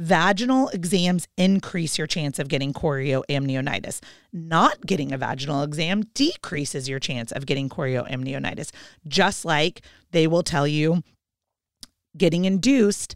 Vaginal 0.00 0.68
exams 0.70 1.28
increase 1.36 1.98
your 1.98 2.06
chance 2.06 2.38
of 2.38 2.48
getting 2.48 2.72
chorioamnionitis. 2.72 4.00
Not 4.32 4.86
getting 4.86 5.12
a 5.12 5.18
vaginal 5.18 5.62
exam 5.62 6.04
decreases 6.14 6.88
your 6.88 6.98
chance 6.98 7.32
of 7.32 7.44
getting 7.44 7.68
chorioamnionitis, 7.68 8.70
just 9.06 9.44
like 9.44 9.82
they 10.12 10.26
will 10.26 10.42
tell 10.42 10.66
you 10.66 11.02
getting 12.16 12.46
induced 12.46 13.14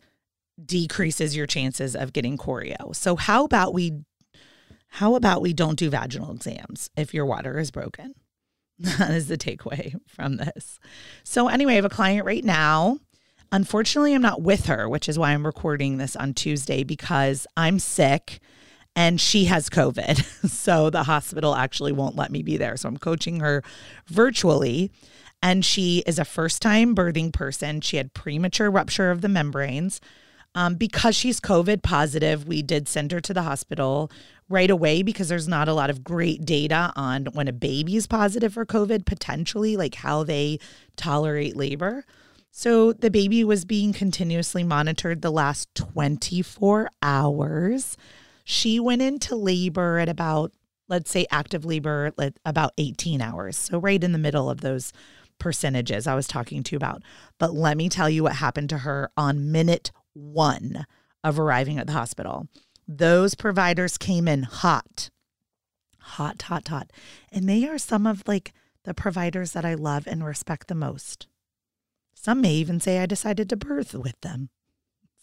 decreases 0.62 1.34
your 1.34 1.46
chances 1.46 1.96
of 1.96 2.12
getting 2.12 2.36
chorio. 2.36 2.94
So 2.94 3.16
how 3.16 3.46
about 3.46 3.72
we 3.72 4.04
how 4.88 5.14
about 5.14 5.40
we 5.40 5.54
don't 5.54 5.78
do 5.78 5.88
vaginal 5.88 6.32
exams 6.32 6.90
if 6.98 7.14
your 7.14 7.24
water 7.24 7.58
is 7.58 7.70
broken? 7.70 8.14
That 8.78 9.12
is 9.12 9.28
the 9.28 9.38
takeaway 9.38 9.94
from 10.06 10.36
this. 10.36 10.78
So 11.22 11.48
anyway, 11.48 11.72
I 11.72 11.76
have 11.76 11.84
a 11.84 11.88
client 11.88 12.26
right 12.26 12.44
now 12.44 12.98
Unfortunately, 13.54 14.14
I'm 14.14 14.20
not 14.20 14.42
with 14.42 14.66
her, 14.66 14.88
which 14.88 15.08
is 15.08 15.16
why 15.16 15.30
I'm 15.30 15.46
recording 15.46 15.96
this 15.96 16.16
on 16.16 16.34
Tuesday 16.34 16.82
because 16.82 17.46
I'm 17.56 17.78
sick 17.78 18.40
and 18.96 19.20
she 19.20 19.44
has 19.44 19.70
COVID. 19.70 20.49
so 20.50 20.90
the 20.90 21.04
hospital 21.04 21.54
actually 21.54 21.92
won't 21.92 22.16
let 22.16 22.32
me 22.32 22.42
be 22.42 22.56
there. 22.56 22.76
So 22.76 22.88
I'm 22.88 22.96
coaching 22.96 23.38
her 23.38 23.62
virtually. 24.08 24.90
And 25.40 25.64
she 25.64 26.02
is 26.04 26.18
a 26.18 26.25
first 26.25 26.62
time 26.62 26.96
birthing 26.96 27.32
person. 27.32 27.80
She 27.80 27.96
had 27.96 28.12
premature 28.12 28.73
rupture 28.73 29.12
of 29.12 29.20
the 29.20 29.28
membranes. 29.28 30.00
Um, 30.56 30.75
because 30.75 31.14
she's 31.14 31.38
COVID 31.38 31.84
positive, 31.84 32.49
we 32.49 32.61
did 32.61 32.88
send 32.88 33.12
her 33.12 33.20
to 33.20 33.32
the 33.32 33.42
hospital 33.42 34.11
right 34.49 34.70
away 34.70 35.04
because 35.04 35.28
there's 35.28 35.46
not 35.46 35.68
a 35.68 35.75
lot 35.75 35.90
of 35.90 36.02
great 36.02 36.44
data 36.44 36.92
on 36.96 37.26
when 37.26 37.46
a 37.46 37.52
baby 37.52 37.94
is 37.94 38.08
positive 38.08 38.54
for 38.54 38.66
COVID, 38.66 39.06
potentially, 39.06 39.76
like 39.76 39.94
how 39.94 40.25
they 40.25 40.58
tolerate 40.96 41.56
labor. 41.56 42.04
So 42.56 42.92
the 42.92 43.11
baby 43.11 43.42
was 43.42 43.64
being 43.64 43.92
continuously 43.92 44.62
monitored 44.62 45.23
the 45.23 45.32
last 45.32 45.75
24 45.75 46.88
hours. 47.02 47.96
She 48.44 48.78
went 48.78 49.02
into 49.02 49.34
labor 49.34 49.99
at 49.99 50.08
about, 50.08 50.52
let's 50.88 51.11
say, 51.11 51.26
active 51.32 51.64
labor 51.64 52.12
about 52.44 52.70
18 52.78 53.20
hours. 53.20 53.56
So, 53.56 53.80
right 53.80 54.02
in 54.02 54.12
the 54.12 54.18
middle 54.18 54.49
of 54.49 54.61
those 54.61 54.92
percentages 55.40 56.06
I 56.06 56.14
was 56.14 56.28
talking 56.28 56.62
to 56.62 56.73
you 56.73 56.76
about. 56.76 57.02
But 57.40 57.54
let 57.54 57.76
me 57.76 57.88
tell 57.88 58.08
you 58.08 58.23
what 58.23 58.37
happened 58.37 58.68
to 58.68 58.78
her 58.78 59.11
on 59.16 59.50
minute 59.50 59.90
one 60.12 60.87
of 61.25 61.40
arriving 61.40 61.80
at 61.80 61.88
the 61.88 61.92
hospital. 61.92 62.46
Those 62.87 63.34
providers 63.34 63.99
came 63.99 64.28
in 64.28 64.44
hot, 64.44 65.11
hot, 65.99 66.42
hot, 66.42 66.68
hot. 66.68 66.92
And 67.32 67.49
they 67.49 67.68
are 67.68 67.78
some 67.78 68.06
of 68.06 68.23
like 68.28 68.52
the 68.84 68.94
providers 68.94 69.50
that 69.52 69.64
I 69.64 69.75
love 69.75 70.06
and 70.06 70.25
respect 70.25 70.68
the 70.68 70.76
most 70.76 71.26
Some 72.24 72.40
may 72.40 72.54
even 72.54 72.80
say 72.80 73.00
I 73.00 73.04
decided 73.04 73.50
to 73.50 73.56
birth 73.56 73.92
with 73.92 74.18
them. 74.22 74.48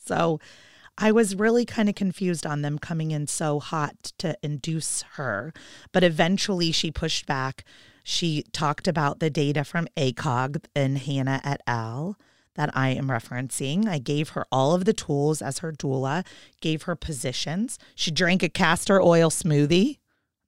So 0.05 0.39
I 0.99 1.11
was 1.11 1.33
really 1.33 1.65
kind 1.65 1.89
of 1.89 1.95
confused 1.95 2.45
on 2.45 2.61
them 2.61 2.77
coming 2.77 3.09
in 3.09 3.25
so 3.25 3.59
hot 3.59 4.13
to 4.19 4.37
induce 4.43 5.01
her. 5.13 5.51
But 5.93 6.03
eventually 6.03 6.71
she 6.71 6.91
pushed 6.91 7.25
back. 7.25 7.63
She 8.03 8.43
talked 8.51 8.87
about 8.87 9.19
the 9.19 9.31
data 9.31 9.63
from 9.63 9.87
ACOG 9.97 10.63
and 10.75 10.99
Hannah 10.99 11.41
et 11.43 11.61
al. 11.65 12.17
that 12.53 12.69
I 12.77 12.89
am 12.89 13.07
referencing. 13.07 13.87
I 13.87 13.97
gave 13.97 14.29
her 14.29 14.45
all 14.51 14.75
of 14.75 14.85
the 14.85 14.93
tools 14.93 15.41
as 15.41 15.57
her 15.59 15.71
doula, 15.71 16.23
gave 16.59 16.83
her 16.83 16.95
positions. 16.95 17.79
She 17.95 18.11
drank 18.11 18.43
a 18.43 18.49
castor 18.49 19.01
oil 19.01 19.31
smoothie 19.31 19.97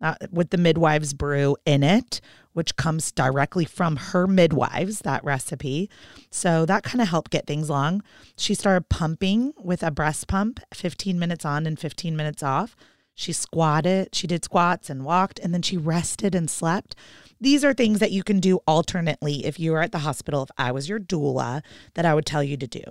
uh, 0.03 0.15
with 0.31 0.49
the 0.49 0.57
midwives 0.57 1.13
brew 1.13 1.55
in 1.65 1.81
it, 1.81 2.19
which 2.51 2.75
comes 2.75 3.11
directly 3.11 3.65
from 3.65 3.95
her 3.95 4.27
midwives, 4.27 4.99
that 4.99 5.23
recipe. 5.23 5.89
So 6.29 6.65
that 6.65 6.83
kind 6.83 7.01
of 7.01 7.07
helped 7.07 7.31
get 7.31 7.47
things 7.47 7.69
along. 7.69 8.03
She 8.35 8.53
started 8.53 8.89
pumping 8.89 9.53
with 9.57 9.81
a 9.81 9.89
breast 9.89 10.27
pump, 10.27 10.59
15 10.73 11.17
minutes 11.17 11.45
on 11.45 11.65
and 11.65 11.79
15 11.79 12.15
minutes 12.15 12.43
off. 12.43 12.75
She 13.15 13.31
squatted, 13.31 14.13
she 14.13 14.27
did 14.27 14.43
squats 14.43 14.89
and 14.89 15.05
walked, 15.05 15.39
and 15.39 15.53
then 15.53 15.61
she 15.61 15.77
rested 15.77 16.35
and 16.35 16.49
slept. 16.49 16.95
These 17.39 17.63
are 17.63 17.73
things 17.73 17.99
that 17.99 18.11
you 18.11 18.23
can 18.23 18.39
do 18.39 18.59
alternately 18.67 19.45
if 19.45 19.59
you 19.59 19.73
are 19.75 19.81
at 19.81 19.91
the 19.91 19.99
hospital. 19.99 20.43
If 20.43 20.49
I 20.57 20.71
was 20.71 20.89
your 20.89 20.99
doula, 20.99 21.61
that 21.93 22.05
I 22.05 22.13
would 22.13 22.25
tell 22.25 22.43
you 22.43 22.57
to 22.57 22.67
do. 22.67 22.83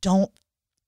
Don't 0.00 0.30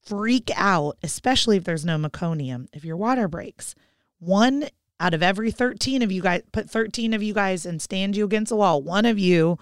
freak 0.04 0.50
out, 0.54 0.98
especially 1.02 1.56
if 1.56 1.64
there's 1.64 1.84
no 1.84 1.96
meconium, 1.96 2.66
if 2.72 2.84
your 2.84 2.96
water 2.96 3.28
breaks. 3.28 3.74
One 4.18 4.68
out 5.00 5.14
of 5.14 5.22
every 5.22 5.50
13 5.50 6.02
of 6.02 6.12
you 6.12 6.22
guys, 6.22 6.42
put 6.52 6.70
13 6.70 7.12
of 7.12 7.22
you 7.22 7.34
guys 7.34 7.66
and 7.66 7.82
stand 7.82 8.16
you 8.16 8.24
against 8.24 8.52
a 8.52 8.56
wall. 8.56 8.80
One 8.82 9.04
of 9.04 9.18
you, 9.18 9.58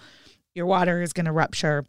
your 0.53 0.65
water 0.65 1.01
is 1.01 1.13
going 1.13 1.25
to 1.25 1.31
rupture 1.31 1.85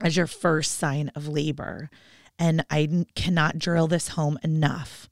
as 0.00 0.16
your 0.16 0.26
first 0.26 0.78
sign 0.78 1.10
of 1.14 1.28
labor. 1.28 1.90
And 2.38 2.64
I 2.70 3.06
cannot 3.14 3.58
drill 3.58 3.86
this 3.86 4.08
home 4.08 4.38
enough. 4.42 5.08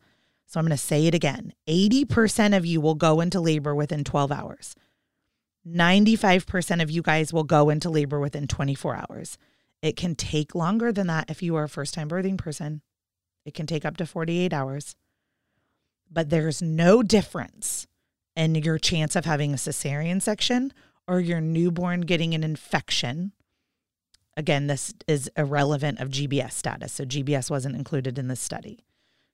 So 0.47 0.59
I'm 0.59 0.65
going 0.65 0.71
to 0.71 0.83
say 0.83 1.07
it 1.07 1.15
again 1.15 1.53
80% 1.67 2.57
of 2.57 2.65
you 2.65 2.81
will 2.81 2.95
go 2.95 3.21
into 3.21 3.41
labor 3.41 3.75
within 3.75 4.05
12 4.05 4.33
hours. 4.33 4.75
95% 5.67 6.83
of 6.83 6.91
you 6.91 7.03
guys 7.03 7.33
will 7.33 7.45
go 7.45 7.69
into 7.69 7.91
labor 7.91 8.19
within 8.19 8.47
24 8.47 9.05
hours. 9.09 9.37
It 9.83 9.97
can 9.97 10.15
take 10.15 10.55
longer 10.55 10.91
than 10.91 11.07
that 11.09 11.29
if 11.29 11.43
you 11.43 11.55
are 11.57 11.65
a 11.65 11.69
first 11.69 11.95
time 11.95 12.09
birthing 12.09 12.39
person. 12.39 12.81
It 13.45 13.55
can 13.55 13.67
take 13.67 13.85
up 13.85 13.97
to 13.99 14.07
48 14.07 14.53
hours 14.53 14.95
but 16.11 16.31
there's 16.31 16.63
no 16.63 17.03
difference 17.03 17.87
in 18.37 18.55
your 18.55 18.79
chance 18.79 19.17
of 19.17 19.25
having 19.25 19.53
a 19.53 19.57
cesarean 19.57 20.23
section 20.23 20.73
or 21.07 21.21
your 21.21 21.41
newborn 21.41 22.03
getting 22.03 22.35
an 22.35 22.45
infection. 22.45 23.33
Again, 24.37 24.69
this 24.69 24.95
is 25.09 25.31
irrelevant 25.37 25.99
of 26.01 26.11
GBS 26.11 26.53
status. 26.53 26.93
So 26.93 27.05
GBS 27.05 27.51
wasn't 27.51 27.77
included 27.77 28.19
in 28.19 28.29
this 28.29 28.41
study. 28.41 28.85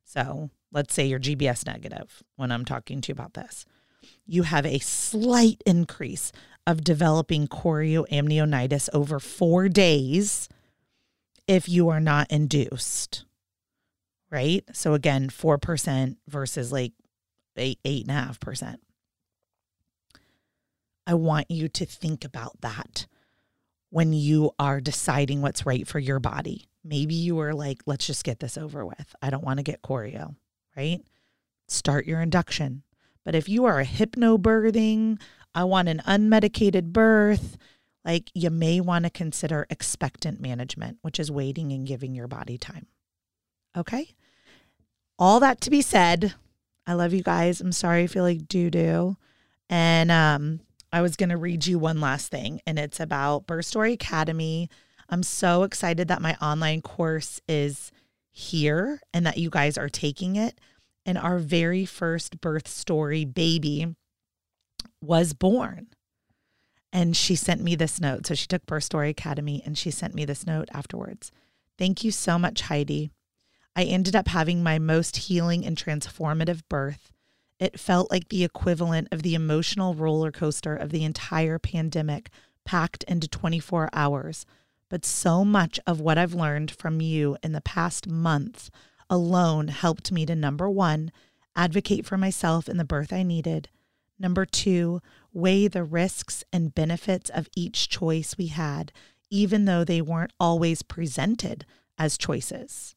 So 0.04 0.50
let's 0.72 0.94
say 0.94 1.06
you're 1.06 1.20
GBS 1.20 1.66
negative 1.66 2.22
when 2.36 2.50
I'm 2.50 2.64
talking 2.64 3.00
to 3.02 3.08
you 3.08 3.12
about 3.12 3.34
this. 3.34 3.66
You 4.26 4.44
have 4.44 4.66
a 4.66 4.78
slight 4.78 5.62
increase 5.66 6.32
of 6.66 6.84
developing 6.84 7.48
chorioamnionitis 7.48 8.88
over 8.92 9.18
four 9.18 9.68
days 9.68 10.48
if 11.46 11.68
you 11.68 11.88
are 11.88 12.00
not 12.00 12.30
induced 12.30 13.24
right? 14.30 14.64
So 14.72 14.94
again, 14.94 15.28
4% 15.28 16.16
versus 16.28 16.72
like 16.72 16.92
eight, 17.56 17.78
eight 17.84 18.02
and 18.02 18.10
a 18.10 18.14
half 18.14 18.40
percent. 18.40 18.80
I 21.06 21.14
want 21.14 21.50
you 21.50 21.68
to 21.68 21.84
think 21.84 22.24
about 22.24 22.60
that 22.62 23.06
when 23.90 24.12
you 24.12 24.50
are 24.58 24.80
deciding 24.80 25.42
what's 25.42 25.66
right 25.66 25.86
for 25.86 25.98
your 25.98 26.18
body. 26.18 26.66
Maybe 26.82 27.14
you 27.14 27.38
are 27.40 27.54
like, 27.54 27.82
let's 27.86 28.06
just 28.06 28.24
get 28.24 28.40
this 28.40 28.58
over 28.58 28.84
with. 28.84 29.14
I 29.22 29.30
don't 29.30 29.44
want 29.44 29.58
to 29.58 29.62
get 29.62 29.82
chorio, 29.82 30.34
right? 30.76 31.00
Start 31.68 32.06
your 32.06 32.20
induction. 32.20 32.82
But 33.24 33.34
if 33.34 33.48
you 33.48 33.64
are 33.64 33.80
a 33.80 33.86
hypnobirthing, 33.86 35.20
I 35.54 35.64
want 35.64 35.88
an 35.88 36.02
unmedicated 36.06 36.92
birth, 36.92 37.56
like 38.04 38.30
you 38.34 38.50
may 38.50 38.80
want 38.80 39.04
to 39.04 39.10
consider 39.10 39.66
expectant 39.70 40.40
management, 40.40 40.98
which 41.02 41.18
is 41.20 41.30
waiting 41.30 41.72
and 41.72 41.86
giving 41.86 42.14
your 42.14 42.28
body 42.28 42.58
time. 42.58 42.86
Okay? 43.76 44.14
All 45.18 45.40
that 45.40 45.60
to 45.62 45.70
be 45.70 45.82
said, 45.82 46.34
I 46.86 46.94
love 46.94 47.12
you 47.12 47.22
guys. 47.22 47.60
I'm 47.60 47.72
sorry 47.72 48.02
I 48.02 48.06
feel 48.06 48.24
like 48.24 48.48
doo 48.48 48.70
doo. 48.70 49.16
And 49.70 50.10
um, 50.10 50.60
I 50.92 51.00
was 51.00 51.16
going 51.16 51.30
to 51.30 51.36
read 51.36 51.66
you 51.66 51.78
one 51.78 52.00
last 52.00 52.30
thing, 52.30 52.60
and 52.66 52.78
it's 52.78 53.00
about 53.00 53.46
Birth 53.46 53.66
Story 53.66 53.94
Academy. 53.94 54.68
I'm 55.08 55.22
so 55.22 55.62
excited 55.62 56.08
that 56.08 56.22
my 56.22 56.36
online 56.40 56.82
course 56.82 57.40
is 57.48 57.90
here 58.30 59.00
and 59.12 59.24
that 59.26 59.38
you 59.38 59.48
guys 59.50 59.78
are 59.78 59.88
taking 59.88 60.36
it. 60.36 60.60
And 61.06 61.18
our 61.18 61.38
very 61.38 61.84
first 61.84 62.40
birth 62.40 62.66
story 62.66 63.24
baby 63.24 63.94
was 65.02 65.34
born. 65.34 65.88
And 66.92 67.16
she 67.16 67.36
sent 67.36 67.60
me 67.60 67.74
this 67.74 68.00
note. 68.00 68.26
So 68.26 68.34
she 68.34 68.46
took 68.46 68.64
Birth 68.66 68.84
Story 68.84 69.10
Academy 69.10 69.62
and 69.66 69.76
she 69.76 69.90
sent 69.90 70.14
me 70.14 70.24
this 70.24 70.46
note 70.46 70.68
afterwards. 70.72 71.30
Thank 71.76 72.04
you 72.04 72.10
so 72.10 72.38
much, 72.38 72.62
Heidi. 72.62 73.10
I 73.76 73.84
ended 73.84 74.14
up 74.14 74.28
having 74.28 74.62
my 74.62 74.78
most 74.78 75.16
healing 75.16 75.66
and 75.66 75.76
transformative 75.76 76.62
birth. 76.68 77.10
It 77.58 77.80
felt 77.80 78.10
like 78.10 78.28
the 78.28 78.44
equivalent 78.44 79.08
of 79.10 79.22
the 79.22 79.34
emotional 79.34 79.94
roller 79.94 80.30
coaster 80.30 80.76
of 80.76 80.90
the 80.90 81.04
entire 81.04 81.58
pandemic 81.58 82.30
packed 82.64 83.04
into 83.04 83.28
24 83.28 83.90
hours. 83.92 84.46
But 84.88 85.04
so 85.04 85.44
much 85.44 85.80
of 85.86 86.00
what 86.00 86.18
I've 86.18 86.34
learned 86.34 86.70
from 86.70 87.00
you 87.00 87.36
in 87.42 87.52
the 87.52 87.60
past 87.60 88.08
month 88.08 88.70
alone 89.10 89.68
helped 89.68 90.12
me 90.12 90.24
to 90.26 90.34
number 90.34 90.68
one, 90.68 91.10
advocate 91.56 92.06
for 92.06 92.16
myself 92.16 92.68
in 92.68 92.76
the 92.76 92.84
birth 92.84 93.12
I 93.12 93.22
needed. 93.22 93.68
Number 94.18 94.44
two, 94.44 95.00
weigh 95.32 95.66
the 95.68 95.84
risks 95.84 96.44
and 96.52 96.74
benefits 96.74 97.30
of 97.30 97.48
each 97.56 97.88
choice 97.88 98.36
we 98.38 98.46
had, 98.46 98.92
even 99.30 99.64
though 99.64 99.84
they 99.84 100.00
weren't 100.00 100.32
always 100.38 100.82
presented 100.82 101.66
as 101.98 102.16
choices. 102.16 102.93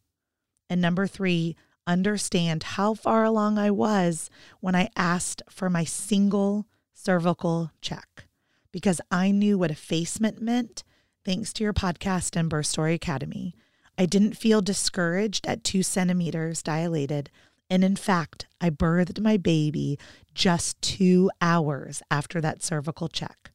And 0.69 0.81
number 0.81 1.07
three, 1.07 1.55
understand 1.85 2.63
how 2.63 2.93
far 2.93 3.23
along 3.23 3.57
I 3.57 3.71
was 3.71 4.29
when 4.59 4.75
I 4.75 4.89
asked 4.95 5.41
for 5.49 5.69
my 5.69 5.85
single 5.85 6.67
cervical 6.93 7.71
check 7.81 8.25
because 8.71 8.99
I 9.09 9.31
knew 9.31 9.57
what 9.57 9.71
effacement 9.71 10.41
meant 10.41 10.83
thanks 11.23 11.53
to 11.53 11.63
your 11.63 11.73
podcast 11.73 12.35
and 12.35 12.49
Birth 12.49 12.67
Story 12.67 12.93
Academy. 12.93 13.55
I 13.97 14.05
didn't 14.05 14.37
feel 14.37 14.61
discouraged 14.61 15.47
at 15.47 15.63
two 15.63 15.83
centimeters 15.83 16.61
dilated. 16.61 17.29
And 17.69 17.83
in 17.83 17.95
fact, 17.95 18.45
I 18.61 18.69
birthed 18.69 19.19
my 19.19 19.37
baby 19.37 19.97
just 20.33 20.81
two 20.81 21.31
hours 21.41 22.01
after 22.11 22.39
that 22.41 22.63
cervical 22.63 23.07
check. 23.07 23.51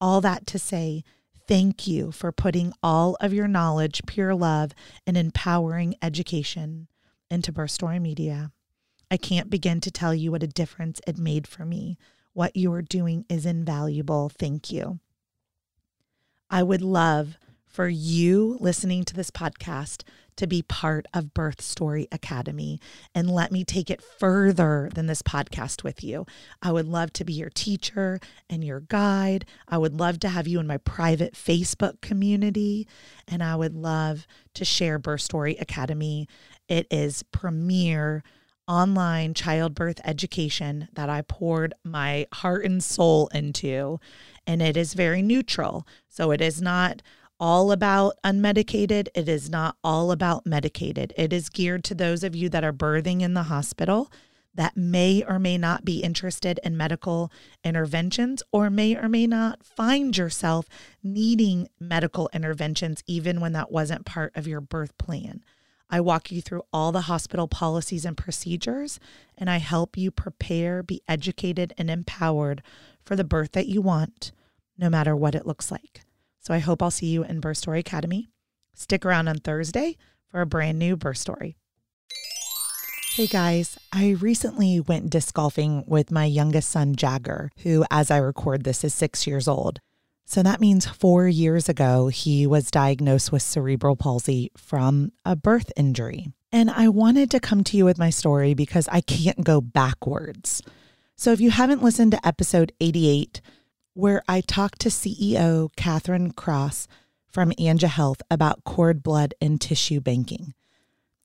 All 0.00 0.20
that 0.20 0.46
to 0.48 0.58
say, 0.58 1.02
Thank 1.48 1.86
you 1.86 2.12
for 2.12 2.32
putting 2.32 2.72
all 2.82 3.16
of 3.20 3.32
your 3.32 3.48
knowledge, 3.48 4.02
pure 4.06 4.34
love, 4.34 4.72
and 5.06 5.16
empowering 5.16 5.96
education 6.00 6.88
into 7.30 7.52
Birth 7.52 7.72
Story 7.72 7.98
Media. 7.98 8.52
I 9.10 9.16
can't 9.16 9.50
begin 9.50 9.80
to 9.80 9.90
tell 9.90 10.14
you 10.14 10.30
what 10.30 10.42
a 10.42 10.48
difference 10.48 11.00
it 11.06 11.18
made 11.18 11.46
for 11.46 11.64
me. 11.66 11.98
What 12.32 12.56
you 12.56 12.72
are 12.72 12.82
doing 12.82 13.26
is 13.28 13.44
invaluable. 13.44 14.30
Thank 14.30 14.70
you. 14.70 15.00
I 16.48 16.62
would 16.62 16.82
love 16.82 17.38
for 17.66 17.88
you 17.88 18.56
listening 18.60 19.04
to 19.04 19.14
this 19.14 19.30
podcast 19.30 20.02
to 20.36 20.46
be 20.46 20.62
part 20.62 21.06
of 21.14 21.34
Birth 21.34 21.60
Story 21.60 22.08
Academy 22.10 22.80
and 23.14 23.30
let 23.30 23.52
me 23.52 23.64
take 23.64 23.90
it 23.90 24.02
further 24.02 24.90
than 24.94 25.06
this 25.06 25.22
podcast 25.22 25.82
with 25.82 26.02
you. 26.02 26.26
I 26.60 26.72
would 26.72 26.86
love 26.86 27.12
to 27.14 27.24
be 27.24 27.32
your 27.32 27.50
teacher 27.50 28.20
and 28.48 28.64
your 28.64 28.80
guide. 28.80 29.44
I 29.68 29.78
would 29.78 29.98
love 29.98 30.20
to 30.20 30.28
have 30.28 30.48
you 30.48 30.60
in 30.60 30.66
my 30.66 30.78
private 30.78 31.34
Facebook 31.34 32.00
community, 32.00 32.86
and 33.28 33.42
I 33.42 33.56
would 33.56 33.74
love 33.74 34.26
to 34.54 34.64
share 34.64 34.98
Birth 34.98 35.22
Story 35.22 35.56
Academy. 35.56 36.28
It 36.68 36.86
is 36.90 37.22
premier 37.24 38.22
online 38.68 39.34
childbirth 39.34 40.00
education 40.04 40.88
that 40.92 41.08
I 41.08 41.22
poured 41.22 41.74
my 41.84 42.26
heart 42.32 42.64
and 42.64 42.82
soul 42.82 43.28
into, 43.34 43.98
and 44.46 44.62
it 44.62 44.76
is 44.76 44.94
very 44.94 45.20
neutral. 45.20 45.86
So 46.08 46.30
it 46.30 46.40
is 46.40 46.62
not 46.62 47.02
all 47.42 47.72
about 47.72 48.14
unmedicated. 48.22 49.08
It 49.16 49.28
is 49.28 49.50
not 49.50 49.76
all 49.82 50.12
about 50.12 50.46
medicated. 50.46 51.12
It 51.16 51.32
is 51.32 51.48
geared 51.48 51.82
to 51.84 51.94
those 51.94 52.22
of 52.22 52.36
you 52.36 52.48
that 52.50 52.62
are 52.62 52.72
birthing 52.72 53.20
in 53.20 53.34
the 53.34 53.42
hospital 53.42 54.12
that 54.54 54.76
may 54.76 55.24
or 55.26 55.40
may 55.40 55.58
not 55.58 55.84
be 55.84 56.04
interested 56.04 56.60
in 56.62 56.76
medical 56.76 57.32
interventions 57.64 58.44
or 58.52 58.70
may 58.70 58.94
or 58.94 59.08
may 59.08 59.26
not 59.26 59.64
find 59.64 60.16
yourself 60.16 60.66
needing 61.02 61.66
medical 61.80 62.30
interventions 62.32 63.02
even 63.08 63.40
when 63.40 63.54
that 63.54 63.72
wasn't 63.72 64.06
part 64.06 64.30
of 64.36 64.46
your 64.46 64.60
birth 64.60 64.96
plan. 64.96 65.42
I 65.90 66.00
walk 66.00 66.30
you 66.30 66.42
through 66.42 66.62
all 66.72 66.92
the 66.92 67.02
hospital 67.02 67.48
policies 67.48 68.04
and 68.04 68.16
procedures, 68.16 69.00
and 69.36 69.50
I 69.50 69.56
help 69.56 69.96
you 69.96 70.12
prepare, 70.12 70.84
be 70.84 71.02
educated, 71.08 71.74
and 71.76 71.90
empowered 71.90 72.62
for 73.04 73.16
the 73.16 73.24
birth 73.24 73.50
that 73.52 73.66
you 73.66 73.82
want, 73.82 74.30
no 74.78 74.88
matter 74.88 75.16
what 75.16 75.34
it 75.34 75.44
looks 75.44 75.72
like. 75.72 76.02
So 76.42 76.52
I 76.52 76.58
hope 76.58 76.82
I'll 76.82 76.90
see 76.90 77.06
you 77.06 77.22
in 77.22 77.38
Birth 77.38 77.58
Story 77.58 77.78
Academy. 77.78 78.28
Stick 78.74 79.06
around 79.06 79.28
on 79.28 79.38
Thursday 79.38 79.96
for 80.28 80.40
a 80.40 80.46
brand 80.46 80.76
new 80.76 80.96
birth 80.96 81.18
story. 81.18 81.56
Hey 83.14 83.28
guys, 83.28 83.78
I 83.92 84.16
recently 84.20 84.80
went 84.80 85.08
disc 85.08 85.34
golfing 85.34 85.84
with 85.86 86.10
my 86.10 86.24
youngest 86.24 86.70
son, 86.70 86.96
Jagger, 86.96 87.50
who, 87.58 87.84
as 87.92 88.10
I 88.10 88.16
record 88.16 88.64
this, 88.64 88.82
is 88.82 88.92
six 88.92 89.24
years 89.24 89.46
old. 89.46 89.78
So 90.24 90.42
that 90.42 90.60
means 90.60 90.86
four 90.86 91.28
years 91.28 91.68
ago, 91.68 92.08
he 92.08 92.44
was 92.46 92.72
diagnosed 92.72 93.30
with 93.30 93.42
cerebral 93.42 93.94
palsy 93.94 94.50
from 94.56 95.12
a 95.24 95.36
birth 95.36 95.70
injury. 95.76 96.32
And 96.50 96.70
I 96.70 96.88
wanted 96.88 97.30
to 97.30 97.40
come 97.40 97.62
to 97.64 97.76
you 97.76 97.84
with 97.84 97.98
my 97.98 98.10
story 98.10 98.54
because 98.54 98.88
I 98.90 99.00
can't 99.00 99.44
go 99.44 99.60
backwards. 99.60 100.60
So 101.14 101.30
if 101.30 101.40
you 101.40 101.52
haven't 101.52 101.84
listened 101.84 102.12
to 102.12 102.26
episode 102.26 102.72
88, 102.80 103.40
where 103.94 104.22
I 104.28 104.40
talked 104.40 104.80
to 104.80 104.88
CEO 104.88 105.70
Catherine 105.76 106.32
Cross 106.32 106.88
from 107.30 107.50
Anja 107.52 107.88
Health 107.88 108.22
about 108.30 108.64
cord 108.64 109.02
blood 109.02 109.34
and 109.40 109.60
tissue 109.60 110.00
banking, 110.00 110.54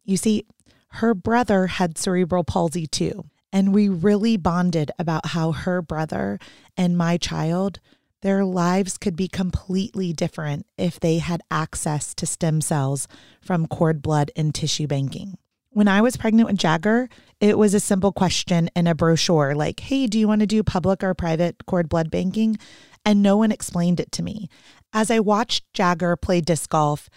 you 0.03 0.17
see, 0.17 0.45
her 0.89 1.13
brother 1.13 1.67
had 1.67 1.97
cerebral 1.97 2.43
palsy 2.43 2.87
too. 2.87 3.25
And 3.51 3.73
we 3.73 3.87
really 3.89 4.37
bonded 4.37 4.91
about 4.99 5.27
how 5.27 5.51
her 5.51 5.81
brother 5.81 6.39
and 6.75 6.97
my 6.97 7.17
child, 7.17 7.79
their 8.21 8.43
lives 8.43 8.97
could 8.97 9.15
be 9.15 9.27
completely 9.27 10.11
different 10.13 10.65
if 10.77 10.99
they 10.99 11.19
had 11.19 11.41
access 11.49 12.13
to 12.15 12.25
stem 12.25 12.61
cells 12.61 13.07
from 13.41 13.67
cord 13.67 14.01
blood 14.01 14.31
and 14.35 14.53
tissue 14.53 14.87
banking. 14.87 15.37
When 15.77 15.87
I 15.87 16.01
was 16.01 16.17
pregnant 16.17 16.49
with 16.49 16.57
Jagger, 16.57 17.07
it 17.39 17.55
was 17.55 17.75
a 17.75 17.79
simple 17.79 18.11
question 18.11 18.67
in 18.75 18.87
a 18.87 18.95
brochure 18.95 19.53
like, 19.53 19.79
hey, 19.79 20.07
do 20.07 20.17
you 20.17 20.27
want 20.27 20.41
to 20.41 20.47
do 20.47 20.63
public 20.63 21.03
or 21.03 21.13
private 21.13 21.67
cord 21.67 21.87
blood 21.87 22.09
banking? 22.09 22.57
And 23.05 23.21
no 23.21 23.37
one 23.37 23.51
explained 23.51 23.99
it 23.99 24.11
to 24.13 24.23
me. 24.23 24.49
As 24.91 25.11
I 25.11 25.19
watched 25.19 25.71
Jagger 25.75 26.15
play 26.15 26.41
disc 26.41 26.71
golf, 26.71 27.11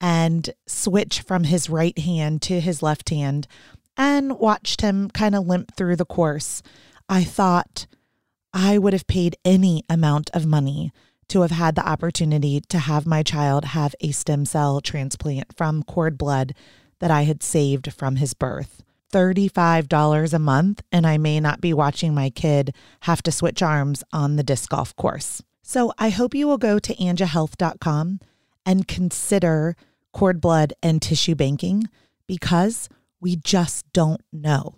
and 0.00 0.48
switch 0.66 1.20
from 1.20 1.44
his 1.44 1.68
right 1.68 1.98
hand 1.98 2.40
to 2.40 2.58
his 2.58 2.82
left 2.82 3.10
hand 3.10 3.46
and 3.98 4.38
watched 4.38 4.80
him 4.80 5.10
kind 5.10 5.34
of 5.34 5.46
limp 5.46 5.76
through 5.76 5.96
the 5.96 6.06
course, 6.06 6.62
I 7.10 7.22
thought 7.22 7.86
I 8.50 8.78
would 8.78 8.94
have 8.94 9.06
paid 9.06 9.36
any 9.44 9.82
amount 9.90 10.30
of 10.32 10.46
money 10.46 10.90
to 11.28 11.42
have 11.42 11.50
had 11.50 11.74
the 11.74 11.86
opportunity 11.86 12.62
to 12.70 12.78
have 12.78 13.04
my 13.04 13.22
child 13.22 13.66
have 13.66 13.94
a 14.00 14.10
stem 14.12 14.46
cell 14.46 14.80
transplant 14.80 15.54
from 15.54 15.82
cord 15.82 16.16
blood 16.16 16.54
that 17.00 17.10
I 17.10 17.22
had 17.22 17.42
saved 17.42 17.92
from 17.92 18.16
his 18.16 18.34
birth. 18.34 18.82
$35 19.12 20.32
a 20.32 20.38
month, 20.38 20.82
and 20.90 21.06
I 21.06 21.16
may 21.16 21.40
not 21.40 21.60
be 21.60 21.72
watching 21.72 22.14
my 22.14 22.30
kid 22.30 22.74
have 23.00 23.22
to 23.22 23.32
switch 23.32 23.62
arms 23.62 24.02
on 24.12 24.36
the 24.36 24.42
disc 24.42 24.70
golf 24.70 24.94
course. 24.96 25.42
So 25.62 25.92
I 25.98 26.10
hope 26.10 26.34
you 26.34 26.46
will 26.46 26.58
go 26.58 26.78
to 26.78 26.94
anjahealth.com 26.94 28.20
and 28.64 28.88
consider 28.88 29.76
cord 30.12 30.40
blood 30.40 30.72
and 30.82 31.00
tissue 31.00 31.34
banking 31.34 31.88
because 32.26 32.88
we 33.20 33.36
just 33.36 33.90
don't 33.92 34.22
know. 34.32 34.76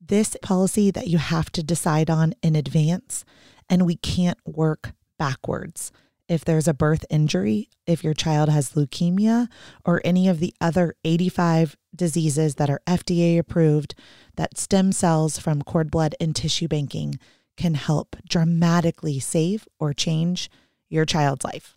This 0.00 0.36
policy 0.42 0.90
that 0.90 1.08
you 1.08 1.18
have 1.18 1.50
to 1.52 1.62
decide 1.62 2.08
on 2.08 2.34
in 2.42 2.54
advance, 2.54 3.24
and 3.68 3.84
we 3.84 3.96
can't 3.96 4.38
work 4.44 4.92
backwards. 5.18 5.92
If 6.28 6.44
there's 6.44 6.66
a 6.66 6.74
birth 6.74 7.04
injury, 7.08 7.68
if 7.86 8.02
your 8.02 8.14
child 8.14 8.48
has 8.48 8.72
leukemia, 8.72 9.48
or 9.84 10.00
any 10.04 10.28
of 10.28 10.40
the 10.40 10.54
other 10.60 10.96
85 11.04 11.76
diseases 11.94 12.56
that 12.56 12.68
are 12.68 12.80
FDA 12.86 13.38
approved, 13.38 13.94
that 14.36 14.58
stem 14.58 14.90
cells 14.90 15.38
from 15.38 15.62
cord 15.62 15.90
blood 15.90 16.16
and 16.20 16.34
tissue 16.34 16.66
banking 16.66 17.18
can 17.56 17.74
help 17.74 18.16
dramatically 18.28 19.20
save 19.20 19.68
or 19.78 19.92
change 19.92 20.50
your 20.88 21.04
child's 21.04 21.44
life. 21.44 21.75